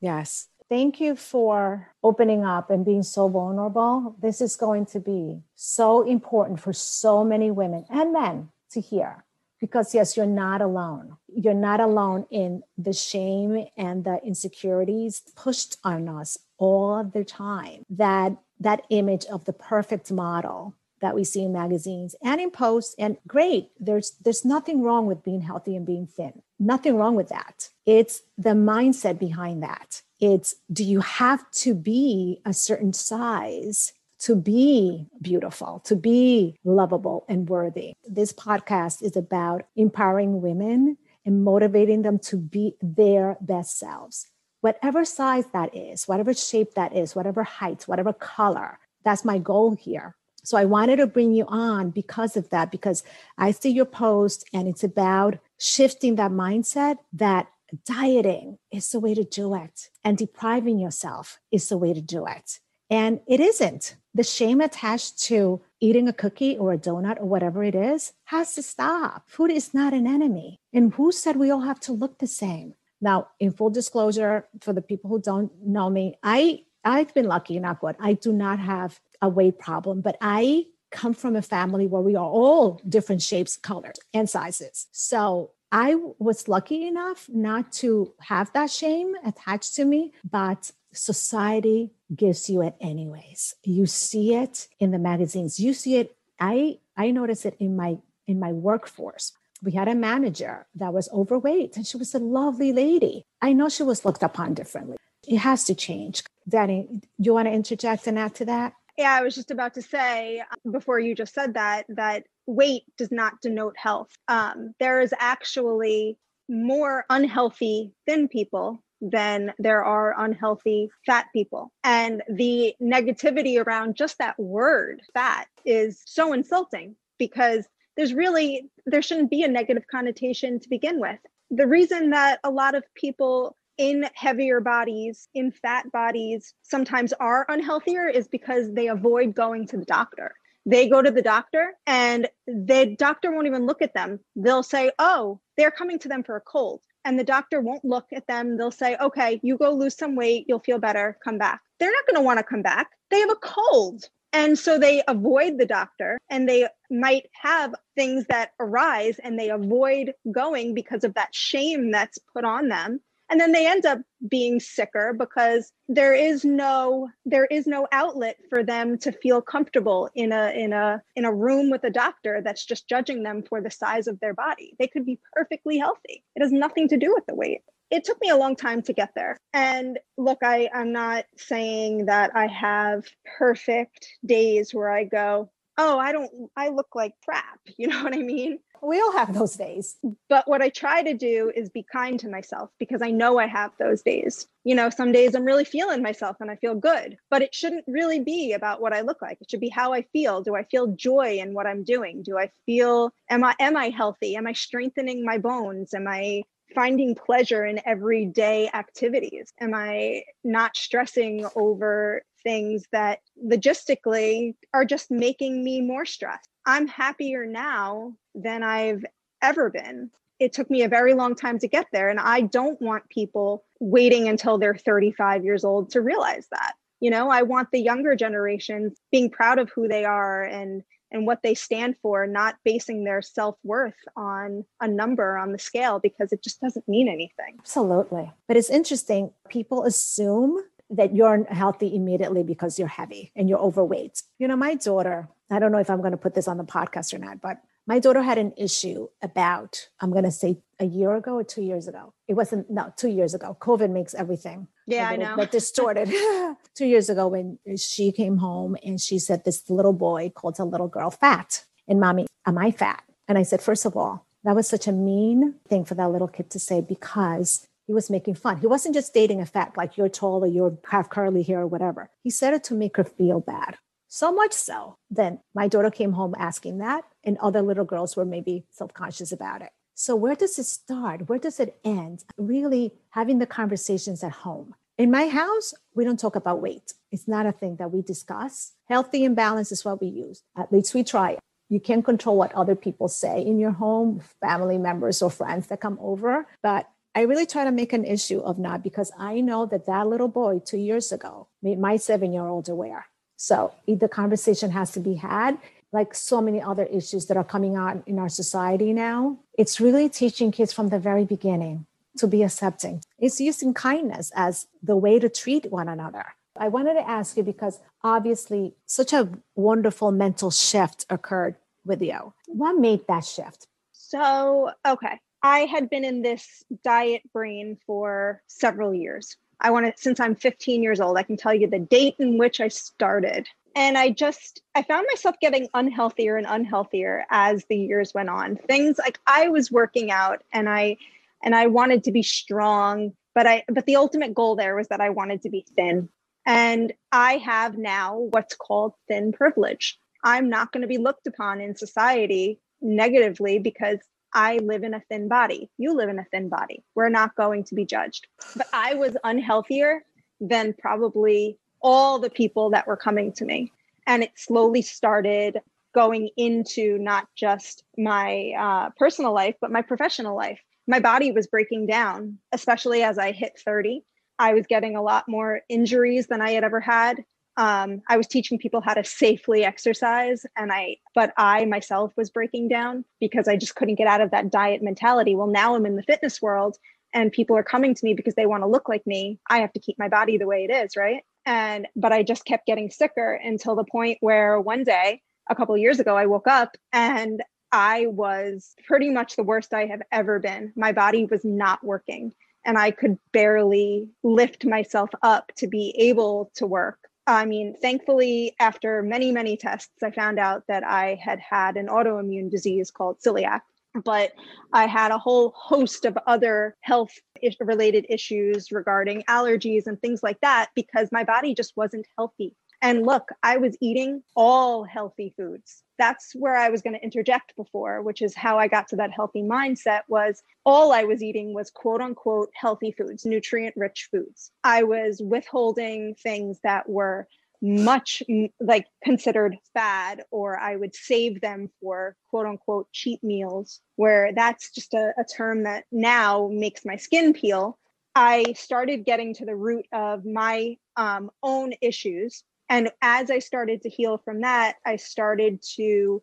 Yes. 0.00 0.48
Thank 0.68 1.00
you 1.00 1.16
for 1.16 1.88
opening 2.02 2.44
up 2.44 2.70
and 2.70 2.84
being 2.84 3.02
so 3.02 3.28
vulnerable. 3.28 4.16
This 4.20 4.42
is 4.42 4.54
going 4.54 4.84
to 4.86 5.00
be 5.00 5.40
so 5.54 6.02
important 6.02 6.60
for 6.60 6.74
so 6.74 7.24
many 7.24 7.50
women 7.50 7.86
and 7.88 8.12
men 8.12 8.50
to 8.72 8.80
hear 8.82 9.24
because, 9.60 9.94
yes, 9.94 10.14
you're 10.14 10.26
not 10.26 10.60
alone. 10.60 11.16
You're 11.26 11.54
not 11.54 11.80
alone 11.80 12.26
in 12.30 12.62
the 12.76 12.92
shame 12.92 13.66
and 13.76 14.04
the 14.04 14.20
insecurities 14.22 15.22
pushed 15.34 15.78
on 15.82 16.06
us 16.06 16.36
all 16.58 17.04
the 17.04 17.24
time. 17.24 17.84
That 17.90 18.36
that 18.60 18.82
image 18.90 19.24
of 19.26 19.44
the 19.44 19.52
perfect 19.52 20.10
model 20.10 20.74
that 21.00 21.14
we 21.14 21.22
see 21.22 21.44
in 21.44 21.52
magazines 21.52 22.16
and 22.22 22.40
in 22.40 22.50
posts 22.50 22.94
and 22.98 23.16
great 23.26 23.70
there's 23.78 24.16
there's 24.20 24.44
nothing 24.44 24.82
wrong 24.82 25.06
with 25.06 25.22
being 25.22 25.42
healthy 25.42 25.76
and 25.76 25.86
being 25.86 26.08
thin 26.08 26.42
nothing 26.58 26.96
wrong 26.96 27.14
with 27.14 27.28
that 27.28 27.68
it's 27.86 28.22
the 28.36 28.50
mindset 28.50 29.16
behind 29.16 29.62
that 29.62 30.02
it's 30.18 30.56
do 30.72 30.82
you 30.82 30.98
have 30.98 31.48
to 31.52 31.72
be 31.72 32.40
a 32.44 32.52
certain 32.52 32.92
size 32.92 33.92
to 34.20 34.34
be 34.34 35.06
beautiful, 35.20 35.80
to 35.84 35.94
be 35.94 36.56
lovable 36.64 37.24
and 37.28 37.48
worthy? 37.48 37.94
This 38.06 38.32
podcast 38.32 39.02
is 39.02 39.16
about 39.16 39.64
empowering 39.76 40.42
women 40.42 40.98
and 41.24 41.44
motivating 41.44 42.02
them 42.02 42.18
to 42.18 42.36
be 42.36 42.74
their 42.82 43.36
best 43.40 43.78
selves. 43.78 44.26
Whatever 44.60 45.04
size 45.04 45.44
that 45.52 45.74
is, 45.74 46.08
whatever 46.08 46.34
shape 46.34 46.74
that 46.74 46.94
is, 46.94 47.14
whatever 47.14 47.44
height, 47.44 47.84
whatever 47.86 48.12
color, 48.12 48.78
that's 49.04 49.24
my 49.24 49.38
goal 49.38 49.74
here. 49.74 50.16
So 50.44 50.56
I 50.56 50.64
wanted 50.64 50.96
to 50.96 51.06
bring 51.06 51.32
you 51.32 51.44
on 51.46 51.90
because 51.90 52.36
of 52.36 52.48
that, 52.50 52.70
because 52.70 53.02
I 53.36 53.50
see 53.50 53.70
your 53.70 53.84
post 53.84 54.48
and 54.52 54.66
it's 54.66 54.84
about 54.84 55.38
shifting 55.58 56.16
that 56.16 56.30
mindset 56.30 56.96
that 57.12 57.48
dieting 57.84 58.58
is 58.72 58.90
the 58.90 59.00
way 59.00 59.14
to 59.14 59.24
do 59.24 59.54
it 59.54 59.90
and 60.04 60.16
depriving 60.16 60.78
yourself 60.78 61.38
is 61.52 61.68
the 61.68 61.76
way 61.76 61.92
to 61.92 62.00
do 62.00 62.26
it. 62.26 62.60
And 62.90 63.20
it 63.26 63.40
isn't. 63.40 63.96
The 64.14 64.24
shame 64.24 64.60
attached 64.60 65.22
to 65.24 65.60
eating 65.80 66.08
a 66.08 66.12
cookie 66.12 66.56
or 66.56 66.72
a 66.72 66.78
donut 66.78 67.20
or 67.20 67.26
whatever 67.26 67.62
it 67.62 67.74
is 67.74 68.14
has 68.24 68.54
to 68.54 68.62
stop. 68.62 69.28
Food 69.28 69.50
is 69.50 69.74
not 69.74 69.92
an 69.92 70.06
enemy. 70.06 70.60
And 70.72 70.94
who 70.94 71.12
said 71.12 71.36
we 71.36 71.50
all 71.50 71.60
have 71.60 71.80
to 71.80 71.92
look 71.92 72.18
the 72.18 72.26
same? 72.26 72.74
Now, 73.00 73.28
in 73.38 73.52
full 73.52 73.70
disclosure, 73.70 74.48
for 74.60 74.72
the 74.72 74.82
people 74.82 75.08
who 75.10 75.20
don't 75.20 75.52
know 75.64 75.88
me, 75.90 76.18
I 76.22 76.64
I've 76.84 77.12
been 77.14 77.26
lucky, 77.26 77.58
not 77.58 77.80
good. 77.80 77.96
I 78.00 78.14
do 78.14 78.32
not 78.32 78.58
have 78.58 79.00
a 79.20 79.28
weight 79.28 79.58
problem, 79.58 80.00
but 80.00 80.16
I 80.20 80.66
come 80.90 81.12
from 81.12 81.36
a 81.36 81.42
family 81.42 81.86
where 81.86 82.00
we 82.00 82.16
are 82.16 82.26
all 82.26 82.80
different 82.88 83.22
shapes, 83.22 83.56
colors, 83.56 83.96
and 84.14 84.28
sizes. 84.28 84.86
So 84.92 85.50
I 85.70 85.96
was 86.18 86.48
lucky 86.48 86.86
enough 86.86 87.28
not 87.28 87.72
to 87.72 88.14
have 88.20 88.52
that 88.54 88.70
shame 88.70 89.14
attached 89.24 89.74
to 89.76 89.84
me, 89.84 90.12
but 90.28 90.70
society 90.92 91.92
gives 92.14 92.48
you 92.48 92.62
it 92.62 92.74
anyways. 92.80 93.54
You 93.64 93.86
see 93.86 94.34
it 94.34 94.68
in 94.80 94.90
the 94.92 94.98
magazines. 94.98 95.60
You 95.60 95.74
see 95.74 95.96
it. 95.96 96.16
I 96.40 96.78
I 96.96 97.10
notice 97.10 97.44
it 97.44 97.56
in 97.60 97.76
my 97.76 97.98
in 98.26 98.38
my 98.38 98.52
workforce. 98.52 99.32
We 99.62 99.72
had 99.72 99.88
a 99.88 99.94
manager 99.94 100.66
that 100.76 100.92
was 100.92 101.08
overweight 101.12 101.76
and 101.76 101.86
she 101.86 101.96
was 101.96 102.14
a 102.14 102.18
lovely 102.18 102.72
lady. 102.72 103.24
I 103.42 103.52
know 103.52 103.68
she 103.68 103.82
was 103.82 104.04
looked 104.04 104.22
upon 104.22 104.54
differently. 104.54 104.96
It 105.26 105.38
has 105.38 105.64
to 105.64 105.74
change. 105.74 106.22
Danny, 106.48 106.88
you 107.18 107.34
want 107.34 107.46
to 107.46 107.52
interject 107.52 108.06
and 108.06 108.18
add 108.18 108.34
to 108.36 108.44
that? 108.46 108.74
Yeah, 108.96 109.14
I 109.14 109.22
was 109.22 109.34
just 109.34 109.50
about 109.50 109.74
to 109.74 109.82
say 109.82 110.40
uh, 110.40 110.70
before 110.70 110.98
you 110.98 111.14
just 111.14 111.34
said 111.34 111.54
that 111.54 111.86
that 111.88 112.24
weight 112.46 112.82
does 112.96 113.12
not 113.12 113.40
denote 113.40 113.76
health. 113.76 114.10
Um, 114.26 114.74
there 114.80 115.00
is 115.00 115.14
actually 115.18 116.18
more 116.48 117.04
unhealthy 117.10 117.92
thin 118.06 118.26
people 118.28 118.82
than 119.00 119.52
there 119.58 119.84
are 119.84 120.14
unhealthy 120.18 120.90
fat 121.06 121.26
people. 121.32 121.72
And 121.84 122.22
the 122.28 122.74
negativity 122.82 123.64
around 123.64 123.96
just 123.96 124.18
that 124.18 124.38
word, 124.38 125.02
fat, 125.14 125.46
is 125.64 126.02
so 126.04 126.32
insulting 126.32 126.96
because 127.18 127.66
there's 127.98 128.14
really, 128.14 128.70
there 128.86 129.02
shouldn't 129.02 129.28
be 129.28 129.42
a 129.42 129.48
negative 129.48 129.82
connotation 129.90 130.60
to 130.60 130.68
begin 130.70 131.00
with. 131.00 131.18
The 131.50 131.66
reason 131.66 132.10
that 132.10 132.38
a 132.44 132.50
lot 132.50 132.76
of 132.76 132.84
people 132.94 133.56
in 133.76 134.08
heavier 134.14 134.60
bodies, 134.60 135.28
in 135.34 135.50
fat 135.50 135.90
bodies, 135.90 136.54
sometimes 136.62 137.12
are 137.14 137.44
unhealthier 137.50 138.08
is 138.12 138.28
because 138.28 138.72
they 138.72 138.86
avoid 138.86 139.34
going 139.34 139.66
to 139.68 139.76
the 139.76 139.84
doctor. 139.84 140.32
They 140.64 140.88
go 140.88 141.02
to 141.02 141.10
the 141.10 141.22
doctor 141.22 141.72
and 141.86 142.28
the 142.46 142.94
doctor 142.96 143.32
won't 143.32 143.48
even 143.48 143.66
look 143.66 143.82
at 143.82 143.94
them. 143.94 144.20
They'll 144.36 144.62
say, 144.62 144.92
Oh, 145.00 145.40
they're 145.56 145.70
coming 145.72 145.98
to 146.00 146.08
them 146.08 146.22
for 146.22 146.36
a 146.36 146.40
cold. 146.40 146.82
And 147.04 147.18
the 147.18 147.24
doctor 147.24 147.60
won't 147.60 147.84
look 147.84 148.06
at 148.12 148.26
them. 148.28 148.56
They'll 148.56 148.70
say, 148.70 148.96
Okay, 149.00 149.40
you 149.42 149.56
go 149.56 149.72
lose 149.72 149.96
some 149.96 150.14
weight. 150.14 150.44
You'll 150.46 150.58
feel 150.60 150.78
better. 150.78 151.18
Come 151.24 151.38
back. 151.38 151.62
They're 151.80 151.90
not 151.90 152.06
going 152.06 152.16
to 152.16 152.26
want 152.26 152.38
to 152.38 152.44
come 152.44 152.62
back. 152.62 152.90
They 153.10 153.20
have 153.20 153.30
a 153.30 153.36
cold. 153.36 154.04
And 154.32 154.58
so 154.58 154.78
they 154.78 155.02
avoid 155.08 155.58
the 155.58 155.66
doctor 155.66 156.18
and 156.30 156.48
they 156.48 156.68
might 156.90 157.26
have 157.32 157.74
things 157.96 158.26
that 158.28 158.50
arise 158.60 159.18
and 159.18 159.38
they 159.38 159.48
avoid 159.48 160.12
going 160.30 160.74
because 160.74 161.04
of 161.04 161.14
that 161.14 161.34
shame 161.34 161.90
that's 161.90 162.18
put 162.34 162.44
on 162.44 162.68
them. 162.68 163.00
And 163.30 163.38
then 163.38 163.52
they 163.52 163.66
end 163.66 163.84
up 163.84 163.98
being 164.26 164.58
sicker 164.58 165.12
because 165.12 165.70
there 165.86 166.14
is 166.14 166.46
no 166.46 167.10
there 167.26 167.44
is 167.44 167.66
no 167.66 167.86
outlet 167.92 168.36
for 168.48 168.62
them 168.64 168.96
to 168.98 169.12
feel 169.12 169.42
comfortable 169.42 170.08
in 170.14 170.32
a 170.32 170.50
in 170.50 170.72
a 170.72 171.02
in 171.14 171.26
a 171.26 171.34
room 171.34 171.70
with 171.70 171.84
a 171.84 171.90
doctor 171.90 172.40
that's 172.42 172.64
just 172.64 172.88
judging 172.88 173.22
them 173.22 173.42
for 173.46 173.60
the 173.60 173.70
size 173.70 174.06
of 174.06 174.18
their 174.20 174.32
body. 174.32 174.74
They 174.78 174.86
could 174.86 175.04
be 175.04 175.20
perfectly 175.34 175.76
healthy. 175.76 176.24
It 176.36 176.42
has 176.42 176.52
nothing 176.52 176.88
to 176.88 176.96
do 176.96 177.12
with 177.14 177.26
the 177.26 177.34
weight 177.34 177.60
it 177.90 178.04
took 178.04 178.20
me 178.20 178.28
a 178.28 178.36
long 178.36 178.56
time 178.56 178.82
to 178.82 178.92
get 178.92 179.10
there 179.14 179.36
and 179.52 179.98
look 180.16 180.38
i 180.42 180.68
i'm 180.74 180.92
not 180.92 181.24
saying 181.36 182.06
that 182.06 182.30
i 182.34 182.46
have 182.46 183.04
perfect 183.38 184.08
days 184.24 184.72
where 184.72 184.90
i 184.90 185.04
go 185.04 185.50
oh 185.76 185.98
i 185.98 186.12
don't 186.12 186.30
i 186.56 186.68
look 186.68 186.88
like 186.94 187.12
crap 187.24 187.58
you 187.78 187.88
know 187.88 188.02
what 188.02 188.14
i 188.14 188.18
mean 188.18 188.58
we 188.82 189.00
all 189.00 189.12
have 189.12 189.34
those 189.34 189.56
days. 189.56 189.96
But 190.28 190.46
what 190.46 190.62
I 190.62 190.68
try 190.68 191.02
to 191.02 191.14
do 191.14 191.52
is 191.54 191.68
be 191.68 191.84
kind 191.90 192.18
to 192.20 192.28
myself 192.28 192.70
because 192.78 193.02
I 193.02 193.10
know 193.10 193.38
I 193.38 193.46
have 193.46 193.72
those 193.78 194.02
days. 194.02 194.46
You 194.64 194.74
know, 194.74 194.90
some 194.90 195.12
days 195.12 195.34
I'm 195.34 195.44
really 195.44 195.64
feeling 195.64 196.02
myself 196.02 196.36
and 196.40 196.50
I 196.50 196.56
feel 196.56 196.74
good, 196.74 197.16
but 197.30 197.42
it 197.42 197.54
shouldn't 197.54 197.84
really 197.86 198.20
be 198.20 198.52
about 198.52 198.80
what 198.80 198.92
I 198.92 199.00
look 199.00 199.22
like. 199.22 199.38
It 199.40 199.50
should 199.50 199.60
be 199.60 199.68
how 199.68 199.92
I 199.92 200.02
feel. 200.12 200.42
Do 200.42 200.54
I 200.54 200.64
feel 200.64 200.88
joy 200.88 201.38
in 201.38 201.54
what 201.54 201.66
I'm 201.66 201.84
doing? 201.84 202.22
Do 202.22 202.38
I 202.38 202.50
feel 202.66 203.12
am 203.30 203.44
I 203.44 203.54
am 203.58 203.76
I 203.76 203.88
healthy? 203.90 204.36
Am 204.36 204.46
I 204.46 204.52
strengthening 204.52 205.24
my 205.24 205.38
bones? 205.38 205.94
Am 205.94 206.06
I 206.06 206.42
finding 206.74 207.14
pleasure 207.14 207.64
in 207.64 207.80
everyday 207.86 208.68
activities? 208.72 209.52
Am 209.60 209.74
I 209.74 210.22
not 210.44 210.76
stressing 210.76 211.46
over 211.56 212.22
things 212.42 212.84
that 212.92 213.20
logistically 213.44 214.54
are 214.74 214.84
just 214.84 215.10
making 215.10 215.64
me 215.64 215.80
more 215.80 216.06
stressed? 216.06 216.48
I'm 216.66 216.86
happier 216.86 217.46
now 217.46 218.14
than 218.34 218.62
I've 218.62 219.04
ever 219.42 219.70
been. 219.70 220.10
It 220.38 220.52
took 220.52 220.70
me 220.70 220.82
a 220.82 220.88
very 220.88 221.14
long 221.14 221.34
time 221.34 221.58
to 221.60 221.68
get 221.68 221.86
there. 221.92 222.10
And 222.10 222.20
I 222.20 222.42
don't 222.42 222.80
want 222.80 223.08
people 223.08 223.64
waiting 223.80 224.28
until 224.28 224.58
they're 224.58 224.76
35 224.76 225.44
years 225.44 225.64
old 225.64 225.90
to 225.90 226.00
realize 226.00 226.46
that. 226.52 226.74
You 227.00 227.10
know, 227.10 227.30
I 227.30 227.42
want 227.42 227.68
the 227.70 227.80
younger 227.80 228.16
generations 228.16 228.98
being 229.10 229.30
proud 229.30 229.58
of 229.58 229.70
who 229.70 229.88
they 229.88 230.04
are 230.04 230.42
and 230.42 230.82
and 231.10 231.26
what 231.26 231.42
they 231.42 231.54
stand 231.54 231.96
for, 232.02 232.26
not 232.26 232.56
basing 232.64 233.04
their 233.04 233.22
self 233.22 233.56
worth 233.64 233.94
on 234.16 234.64
a 234.80 234.88
number 234.88 235.36
on 235.36 235.52
the 235.52 235.58
scale 235.58 235.98
because 235.98 236.32
it 236.32 236.42
just 236.42 236.60
doesn't 236.60 236.88
mean 236.88 237.08
anything. 237.08 237.56
Absolutely. 237.58 238.30
But 238.46 238.56
it's 238.56 238.70
interesting. 238.70 239.32
People 239.48 239.84
assume 239.84 240.62
that 240.90 241.14
you're 241.14 241.44
healthy 241.44 241.94
immediately 241.94 242.42
because 242.42 242.78
you're 242.78 242.88
heavy 242.88 243.30
and 243.36 243.48
you're 243.48 243.58
overweight. 243.58 244.22
You 244.38 244.48
know, 244.48 244.56
my 244.56 244.74
daughter, 244.74 245.28
I 245.50 245.58
don't 245.58 245.72
know 245.72 245.78
if 245.78 245.90
I'm 245.90 246.00
going 246.00 246.12
to 246.12 246.16
put 246.16 246.34
this 246.34 246.48
on 246.48 246.56
the 246.56 246.64
podcast 246.64 247.12
or 247.12 247.18
not, 247.18 247.40
but 247.40 247.58
my 247.86 247.98
daughter 247.98 248.22
had 248.22 248.38
an 248.38 248.52
issue 248.56 249.08
about, 249.22 249.88
I'm 250.00 250.10
going 250.10 250.24
to 250.24 250.30
say 250.30 250.58
a 250.78 250.84
year 250.84 251.14
ago 251.14 251.34
or 251.34 251.44
two 251.44 251.62
years 251.62 251.88
ago. 251.88 252.12
It 252.26 252.34
wasn't, 252.34 252.70
no, 252.70 252.92
two 252.96 253.08
years 253.08 253.34
ago. 253.34 253.56
COVID 253.60 253.90
makes 253.90 254.14
everything. 254.14 254.68
Yeah, 254.88 255.10
I 255.10 255.16
know. 255.16 255.34
But 255.36 255.50
distorted. 255.50 256.08
two 256.74 256.86
years 256.86 257.10
ago 257.10 257.28
when 257.28 257.58
she 257.76 258.10
came 258.10 258.38
home 258.38 258.76
and 258.82 259.00
she 259.00 259.18
said, 259.18 259.44
This 259.44 259.68
little 259.68 259.92
boy 259.92 260.30
called 260.34 260.58
a 260.58 260.64
little 260.64 260.88
girl 260.88 261.10
fat. 261.10 261.64
And 261.86 262.00
mommy, 262.00 262.26
am 262.46 262.56
I 262.56 262.70
fat? 262.70 263.02
And 263.26 263.36
I 263.36 263.42
said, 263.42 263.60
First 263.60 263.84
of 263.84 263.96
all, 263.96 264.26
that 264.44 264.56
was 264.56 264.66
such 264.66 264.86
a 264.86 264.92
mean 264.92 265.56
thing 265.68 265.84
for 265.84 265.94
that 265.94 266.10
little 266.10 266.28
kid 266.28 266.50
to 266.50 266.58
say 266.58 266.80
because 266.80 267.66
he 267.86 267.92
was 267.92 268.08
making 268.08 268.36
fun. 268.36 268.58
He 268.58 268.66
wasn't 268.66 268.94
just 268.94 269.12
dating 269.12 269.40
a 269.40 269.46
fat, 269.46 269.76
like 269.76 269.96
you're 269.96 270.08
tall 270.08 270.44
or 270.44 270.46
you're 270.46 270.78
have 270.90 271.10
curly 271.10 271.42
hair 271.42 271.60
or 271.60 271.66
whatever. 271.66 272.10
He 272.22 272.30
said 272.30 272.54
it 272.54 272.64
to 272.64 272.74
make 272.74 272.96
her 272.96 273.04
feel 273.04 273.40
bad. 273.40 273.76
So 274.08 274.32
much 274.32 274.54
so, 274.54 274.96
then 275.10 275.40
my 275.54 275.68
daughter 275.68 275.90
came 275.90 276.12
home 276.12 276.34
asking 276.38 276.78
that, 276.78 277.04
and 277.24 277.36
other 277.38 277.60
little 277.60 277.84
girls 277.84 278.16
were 278.16 278.24
maybe 278.24 278.64
self 278.70 278.94
conscious 278.94 279.32
about 279.32 279.60
it. 279.60 279.70
So, 280.00 280.14
where 280.14 280.36
does 280.36 280.60
it 280.60 280.66
start? 280.66 281.28
Where 281.28 281.40
does 281.40 281.58
it 281.58 281.80
end? 281.82 282.22
Really 282.36 282.92
having 283.10 283.40
the 283.40 283.46
conversations 283.46 284.22
at 284.22 284.30
home. 284.30 284.76
In 284.96 285.10
my 285.10 285.26
house, 285.26 285.74
we 285.92 286.04
don't 286.04 286.20
talk 286.20 286.36
about 286.36 286.62
weight. 286.62 286.92
It's 287.10 287.26
not 287.26 287.46
a 287.46 287.50
thing 287.52 287.74
that 287.80 287.90
we 287.90 288.02
discuss. 288.02 288.74
Healthy 288.88 289.24
and 289.24 289.34
balanced 289.34 289.72
is 289.72 289.84
what 289.84 290.00
we 290.00 290.06
use. 290.06 290.44
At 290.56 290.72
least 290.72 290.94
we 290.94 291.02
try. 291.02 291.36
You 291.68 291.80
can't 291.80 292.04
control 292.04 292.36
what 292.36 292.52
other 292.52 292.76
people 292.76 293.08
say 293.08 293.44
in 293.44 293.58
your 293.58 293.72
home, 293.72 294.20
family 294.40 294.78
members 294.78 295.20
or 295.20 295.32
friends 295.32 295.66
that 295.66 295.80
come 295.80 295.98
over. 296.00 296.46
But 296.62 296.88
I 297.16 297.22
really 297.22 297.44
try 297.46 297.64
to 297.64 297.72
make 297.72 297.92
an 297.92 298.04
issue 298.04 298.38
of 298.38 298.56
not 298.56 298.84
because 298.84 299.10
I 299.18 299.40
know 299.40 299.66
that 299.66 299.86
that 299.86 300.06
little 300.06 300.28
boy 300.28 300.60
two 300.64 300.78
years 300.78 301.10
ago 301.10 301.48
made 301.60 301.80
my 301.80 301.96
seven 301.96 302.32
year 302.32 302.46
old 302.46 302.68
aware. 302.68 303.06
So 303.36 303.72
the 303.86 304.08
conversation 304.08 304.70
has 304.70 304.92
to 304.92 305.00
be 305.00 305.14
had, 305.14 305.58
like 305.92 306.14
so 306.14 306.40
many 306.40 306.60
other 306.60 306.84
issues 306.84 307.26
that 307.26 307.36
are 307.36 307.44
coming 307.44 307.76
out 307.76 308.02
in 308.06 308.18
our 308.18 308.28
society 308.28 308.92
now. 308.92 309.38
It's 309.56 309.80
really 309.80 310.08
teaching 310.08 310.52
kids 310.52 310.72
from 310.72 310.88
the 310.88 310.98
very 310.98 311.24
beginning 311.24 311.86
to 312.18 312.26
be 312.26 312.42
accepting. 312.42 313.02
It's 313.18 313.40
using 313.40 313.74
kindness 313.74 314.30
as 314.34 314.66
the 314.82 314.96
way 314.96 315.18
to 315.18 315.28
treat 315.28 315.70
one 315.70 315.88
another. 315.88 316.26
I 316.56 316.68
wanted 316.68 316.94
to 316.94 317.08
ask 317.08 317.36
you 317.36 317.42
because 317.42 317.78
obviously 318.02 318.74
such 318.86 319.12
a 319.12 319.28
wonderful 319.54 320.10
mental 320.10 320.50
shift 320.50 321.06
occurred 321.08 321.56
with 321.84 322.02
you. 322.02 322.32
What 322.46 322.78
made 322.78 323.06
that 323.06 323.24
shift? 323.24 323.68
So, 323.92 324.72
okay. 324.86 325.20
I 325.42 325.60
had 325.60 325.88
been 325.88 326.04
in 326.04 326.22
this 326.22 326.64
diet 326.82 327.22
brain 327.32 327.78
for 327.86 328.42
several 328.48 328.92
years. 328.92 329.36
I 329.60 329.70
want 329.70 329.86
to, 329.86 329.92
since 330.00 330.20
I'm 330.20 330.34
15 330.34 330.82
years 330.82 331.00
old, 331.00 331.16
I 331.16 331.22
can 331.22 331.36
tell 331.36 331.54
you 331.54 331.68
the 331.68 331.78
date 331.78 332.16
in 332.18 332.38
which 332.38 332.60
I 332.60 332.68
started. 332.68 333.48
And 333.78 333.96
I 333.96 334.10
just, 334.10 334.60
I 334.74 334.82
found 334.82 335.06
myself 335.08 335.36
getting 335.40 335.68
unhealthier 335.72 336.36
and 336.36 336.48
unhealthier 336.48 337.22
as 337.30 337.64
the 337.70 337.76
years 337.76 338.12
went 338.12 338.28
on. 338.28 338.56
Things 338.56 338.98
like 338.98 339.20
I 339.28 339.46
was 339.46 339.70
working 339.70 340.10
out 340.10 340.42
and 340.52 340.68
I, 340.68 340.96
and 341.44 341.54
I 341.54 341.68
wanted 341.68 342.02
to 342.02 342.10
be 342.10 342.24
strong, 342.24 343.12
but 343.36 343.46
I, 343.46 343.62
but 343.68 343.86
the 343.86 343.94
ultimate 343.94 344.34
goal 344.34 344.56
there 344.56 344.74
was 344.74 344.88
that 344.88 345.00
I 345.00 345.10
wanted 345.10 345.42
to 345.42 345.48
be 345.48 345.64
thin. 345.76 346.08
And 346.44 346.92
I 347.12 347.36
have 347.36 347.78
now 347.78 348.18
what's 348.32 348.56
called 348.56 348.94
thin 349.06 349.30
privilege. 349.30 349.96
I'm 350.24 350.48
not 350.48 350.72
going 350.72 350.82
to 350.82 350.88
be 350.88 350.98
looked 350.98 351.28
upon 351.28 351.60
in 351.60 351.76
society 351.76 352.58
negatively 352.82 353.60
because 353.60 353.98
I 354.34 354.56
live 354.56 354.82
in 354.82 354.92
a 354.92 355.04
thin 355.08 355.28
body. 355.28 355.70
You 355.78 355.94
live 355.94 356.08
in 356.08 356.18
a 356.18 356.26
thin 356.32 356.48
body. 356.48 356.82
We're 356.96 357.10
not 357.10 357.36
going 357.36 357.62
to 357.62 357.76
be 357.76 357.84
judged. 357.84 358.26
But 358.56 358.66
I 358.72 358.94
was 358.94 359.16
unhealthier 359.22 360.00
than 360.40 360.74
probably 360.76 361.58
all 361.80 362.18
the 362.18 362.30
people 362.30 362.70
that 362.70 362.86
were 362.86 362.96
coming 362.96 363.32
to 363.32 363.44
me. 363.44 363.72
And 364.06 364.22
it 364.22 364.32
slowly 364.36 364.82
started 364.82 365.60
going 365.94 366.30
into 366.36 366.98
not 366.98 367.28
just 367.36 367.84
my 367.96 368.52
uh, 368.58 368.90
personal 368.96 369.32
life, 369.32 369.56
but 369.60 369.70
my 369.70 369.82
professional 369.82 370.36
life. 370.36 370.60
My 370.86 371.00
body 371.00 371.32
was 371.32 371.46
breaking 371.46 371.86
down, 371.86 372.38
especially 372.52 373.02
as 373.02 373.18
I 373.18 373.32
hit 373.32 373.60
30. 373.64 374.02
I 374.38 374.54
was 374.54 374.66
getting 374.66 374.96
a 374.96 375.02
lot 375.02 375.28
more 375.28 375.60
injuries 375.68 376.28
than 376.28 376.40
I 376.40 376.52
had 376.52 376.64
ever 376.64 376.80
had 376.80 377.24
um, 377.58 378.02
I 378.08 378.16
was 378.16 378.28
teaching 378.28 378.56
people 378.56 378.80
how 378.80 378.94
to 378.94 379.02
safely 379.02 379.64
exercise, 379.64 380.46
and 380.56 380.72
I, 380.72 380.96
but 381.12 381.34
I 381.36 381.64
myself 381.64 382.12
was 382.16 382.30
breaking 382.30 382.68
down 382.68 383.04
because 383.20 383.48
I 383.48 383.56
just 383.56 383.74
couldn't 383.74 383.96
get 383.96 384.06
out 384.06 384.20
of 384.20 384.30
that 384.30 384.50
diet 384.50 384.80
mentality. 384.80 385.34
Well, 385.34 385.48
now 385.48 385.74
I'm 385.74 385.84
in 385.84 385.96
the 385.96 386.04
fitness 386.04 386.40
world, 386.40 386.76
and 387.12 387.32
people 387.32 387.56
are 387.56 387.64
coming 387.64 387.96
to 387.96 388.04
me 388.04 388.14
because 388.14 388.36
they 388.36 388.46
want 388.46 388.62
to 388.62 388.68
look 388.68 388.88
like 388.88 389.04
me. 389.08 389.40
I 389.50 389.58
have 389.58 389.72
to 389.72 389.80
keep 389.80 389.98
my 389.98 390.08
body 390.08 390.38
the 390.38 390.46
way 390.46 390.68
it 390.70 390.72
is, 390.72 390.96
right? 390.96 391.24
And 391.48 391.88
but 391.96 392.12
I 392.12 392.22
just 392.22 392.44
kept 392.44 392.66
getting 392.66 392.90
sicker 392.90 393.32
until 393.32 393.74
the 393.74 393.84
point 393.84 394.18
where 394.20 394.60
one 394.60 394.84
day, 394.84 395.22
a 395.48 395.54
couple 395.54 395.74
years 395.78 395.98
ago, 395.98 396.14
I 396.14 396.26
woke 396.26 396.46
up 396.46 396.76
and 396.92 397.42
I 397.72 398.04
was 398.04 398.74
pretty 398.86 399.08
much 399.08 399.34
the 399.34 399.42
worst 399.42 399.72
I 399.72 399.86
have 399.86 400.02
ever 400.12 400.38
been. 400.40 400.74
My 400.76 400.92
body 400.92 401.24
was 401.24 401.46
not 401.46 401.82
working 401.82 402.34
and 402.66 402.76
I 402.76 402.90
could 402.90 403.18
barely 403.32 404.10
lift 404.22 404.66
myself 404.66 405.08
up 405.22 405.50
to 405.56 405.66
be 405.66 405.94
able 405.98 406.50
to 406.56 406.66
work. 406.66 406.98
I 407.26 407.46
mean, 407.46 407.74
thankfully, 407.80 408.54
after 408.60 409.02
many, 409.02 409.32
many 409.32 409.56
tests, 409.56 410.02
I 410.02 410.10
found 410.10 410.38
out 410.38 410.64
that 410.68 410.84
I 410.84 411.18
had 411.22 411.38
had 411.40 411.78
an 411.78 411.86
autoimmune 411.86 412.50
disease 412.50 412.90
called 412.90 413.20
celiac. 413.20 413.60
But 414.04 414.32
I 414.72 414.86
had 414.86 415.10
a 415.10 415.18
whole 415.18 415.52
host 415.56 416.04
of 416.04 416.18
other 416.26 416.76
health 416.80 417.12
related 417.60 418.06
issues 418.08 418.72
regarding 418.72 419.22
allergies 419.22 419.86
and 419.86 420.00
things 420.00 420.22
like 420.22 420.40
that 420.40 420.70
because 420.74 421.12
my 421.12 421.24
body 421.24 421.54
just 421.54 421.76
wasn't 421.76 422.06
healthy. 422.16 422.54
And 422.80 423.04
look, 423.04 423.30
I 423.42 423.56
was 423.56 423.76
eating 423.80 424.22
all 424.36 424.84
healthy 424.84 425.34
foods. 425.36 425.82
That's 425.98 426.32
where 426.34 426.56
I 426.56 426.68
was 426.68 426.80
going 426.80 426.94
to 426.94 427.02
interject 427.02 427.56
before, 427.56 428.02
which 428.02 428.22
is 428.22 428.36
how 428.36 428.58
I 428.58 428.68
got 428.68 428.86
to 428.88 428.96
that 428.96 429.10
healthy 429.10 429.42
mindset 429.42 430.02
was 430.08 430.42
all 430.64 430.92
I 430.92 431.02
was 431.02 431.22
eating 431.22 431.54
was 431.54 431.72
quote 431.72 432.00
unquote 432.00 432.50
healthy 432.54 432.92
foods, 432.92 433.26
nutrient 433.26 433.74
rich 433.76 434.08
foods. 434.12 434.52
I 434.62 434.84
was 434.84 435.20
withholding 435.20 436.14
things 436.14 436.60
that 436.62 436.88
were 436.88 437.26
much 437.60 438.22
like 438.60 438.86
considered 439.02 439.56
bad 439.74 440.22
or 440.30 440.58
i 440.58 440.76
would 440.76 440.94
save 440.94 441.40
them 441.40 441.68
for 441.80 442.16
quote 442.30 442.46
unquote 442.46 442.86
cheap 442.92 443.22
meals 443.22 443.80
where 443.96 444.32
that's 444.34 444.70
just 444.70 444.94
a, 444.94 445.12
a 445.18 445.24
term 445.24 445.64
that 445.64 445.84
now 445.90 446.48
makes 446.52 446.84
my 446.84 446.96
skin 446.96 447.32
peel 447.32 447.78
i 448.14 448.44
started 448.54 449.04
getting 449.04 449.34
to 449.34 449.44
the 449.44 449.56
root 449.56 449.86
of 449.92 450.24
my 450.24 450.76
um, 450.96 451.30
own 451.42 451.72
issues 451.80 452.44
and 452.68 452.90
as 453.00 453.30
I 453.30 453.38
started 453.38 453.82
to 453.82 453.88
heal 453.88 454.18
from 454.18 454.42
that, 454.42 454.76
I 454.84 454.96
started 454.96 455.62
to 455.76 456.22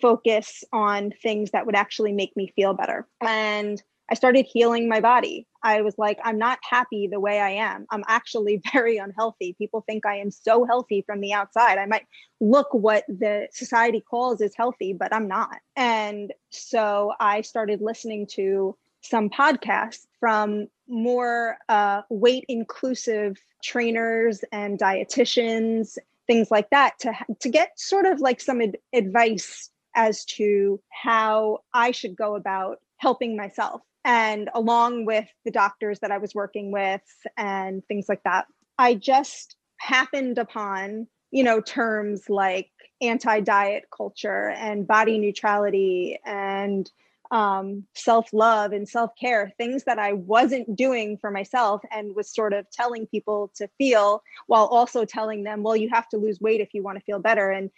focus 0.00 0.64
on 0.72 1.12
things 1.22 1.52
that 1.52 1.64
would 1.64 1.76
actually 1.76 2.12
make 2.12 2.36
me 2.36 2.52
feel 2.54 2.74
better. 2.74 3.06
And 3.20 3.82
I 4.10 4.14
started 4.14 4.46
healing 4.46 4.88
my 4.88 5.00
body. 5.00 5.46
I 5.62 5.82
was 5.82 5.96
like, 5.98 6.18
I'm 6.24 6.38
not 6.38 6.58
happy 6.68 7.08
the 7.08 7.20
way 7.20 7.40
I 7.40 7.50
am. 7.50 7.86
I'm 7.90 8.04
actually 8.06 8.62
very 8.72 8.98
unhealthy. 8.98 9.54
People 9.58 9.82
think 9.86 10.06
I 10.06 10.16
am 10.16 10.30
so 10.30 10.64
healthy 10.64 11.02
from 11.06 11.20
the 11.20 11.32
outside. 11.32 11.78
I 11.78 11.86
might 11.86 12.06
look 12.40 12.68
what 12.72 13.04
the 13.08 13.48
society 13.52 14.00
calls 14.00 14.40
as 14.40 14.54
healthy, 14.56 14.92
but 14.92 15.12
I'm 15.12 15.28
not. 15.28 15.56
And 15.74 16.32
so 16.50 17.12
I 17.18 17.40
started 17.40 17.80
listening 17.80 18.26
to 18.32 18.76
some 19.00 19.28
podcasts 19.30 20.06
from 20.18 20.68
more 20.88 21.58
uh, 21.68 22.02
weight 22.08 22.44
inclusive 22.48 23.36
trainers 23.62 24.44
and 24.52 24.78
dietitians, 24.78 25.98
things 26.26 26.50
like 26.50 26.70
that, 26.70 26.98
to 27.00 27.12
to 27.40 27.48
get 27.48 27.78
sort 27.78 28.06
of 28.06 28.20
like 28.20 28.40
some 28.40 28.60
ad- 28.60 28.78
advice 28.92 29.70
as 29.94 30.24
to 30.24 30.80
how 30.90 31.60
I 31.72 31.90
should 31.90 32.16
go 32.16 32.36
about 32.36 32.80
helping 32.98 33.36
myself. 33.36 33.82
And 34.06 34.48
along 34.54 35.04
with 35.04 35.26
the 35.44 35.50
doctors 35.50 35.98
that 35.98 36.12
I 36.12 36.18
was 36.18 36.32
working 36.32 36.70
with 36.70 37.02
and 37.36 37.84
things 37.86 38.08
like 38.08 38.22
that, 38.22 38.46
I 38.78 38.94
just 38.94 39.56
happened 39.78 40.38
upon 40.38 41.08
you 41.32 41.42
know 41.42 41.60
terms 41.60 42.30
like 42.30 42.70
anti-diet 43.02 43.84
culture 43.94 44.50
and 44.50 44.86
body 44.86 45.18
neutrality 45.18 46.18
and 46.24 46.90
um, 47.30 47.84
self 47.94 48.32
love 48.32 48.72
and 48.72 48.88
self 48.88 49.10
care, 49.20 49.52
things 49.58 49.84
that 49.84 49.98
I 49.98 50.12
wasn't 50.12 50.76
doing 50.76 51.18
for 51.18 51.30
myself 51.30 51.82
and 51.90 52.14
was 52.14 52.32
sort 52.32 52.52
of 52.52 52.70
telling 52.70 53.06
people 53.06 53.50
to 53.56 53.68
feel 53.78 54.22
while 54.46 54.66
also 54.66 55.04
telling 55.04 55.42
them, 55.42 55.64
well, 55.64 55.76
you 55.76 55.88
have 55.90 56.08
to 56.10 56.16
lose 56.16 56.40
weight 56.40 56.60
if 56.60 56.72
you 56.72 56.84
want 56.84 56.98
to 56.98 57.04
feel 57.04 57.18
better. 57.18 57.50
And 57.50 57.70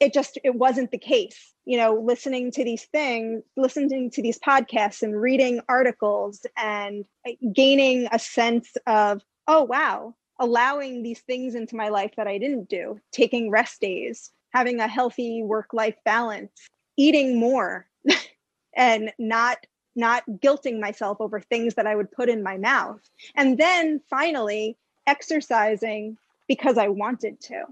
it 0.00 0.12
just 0.12 0.38
it 0.44 0.54
wasn't 0.54 0.90
the 0.90 0.98
case 0.98 1.52
you 1.64 1.76
know 1.76 1.94
listening 1.94 2.50
to 2.50 2.64
these 2.64 2.84
things 2.84 3.42
listening 3.56 4.10
to 4.10 4.22
these 4.22 4.38
podcasts 4.38 5.02
and 5.02 5.20
reading 5.20 5.60
articles 5.68 6.44
and 6.56 7.04
uh, 7.26 7.32
gaining 7.52 8.08
a 8.12 8.18
sense 8.18 8.76
of 8.86 9.22
oh 9.46 9.62
wow 9.62 10.14
allowing 10.40 11.02
these 11.02 11.20
things 11.20 11.54
into 11.54 11.76
my 11.76 11.88
life 11.88 12.12
that 12.16 12.26
i 12.26 12.38
didn't 12.38 12.68
do 12.68 13.00
taking 13.12 13.50
rest 13.50 13.80
days 13.80 14.30
having 14.52 14.80
a 14.80 14.88
healthy 14.88 15.42
work 15.42 15.72
life 15.72 15.96
balance 16.04 16.68
eating 16.96 17.38
more 17.38 17.86
and 18.76 19.12
not 19.18 19.58
not 19.96 20.24
guilting 20.42 20.80
myself 20.80 21.20
over 21.20 21.40
things 21.40 21.74
that 21.74 21.86
I 21.86 21.94
would 21.94 22.10
put 22.10 22.28
in 22.28 22.42
my 22.42 22.58
mouth. 22.58 23.00
And 23.34 23.58
then 23.58 24.00
finally 24.10 24.76
exercising 25.06 26.16
because 26.48 26.78
I 26.78 26.88
wanted 26.88 27.40
to. 27.42 27.64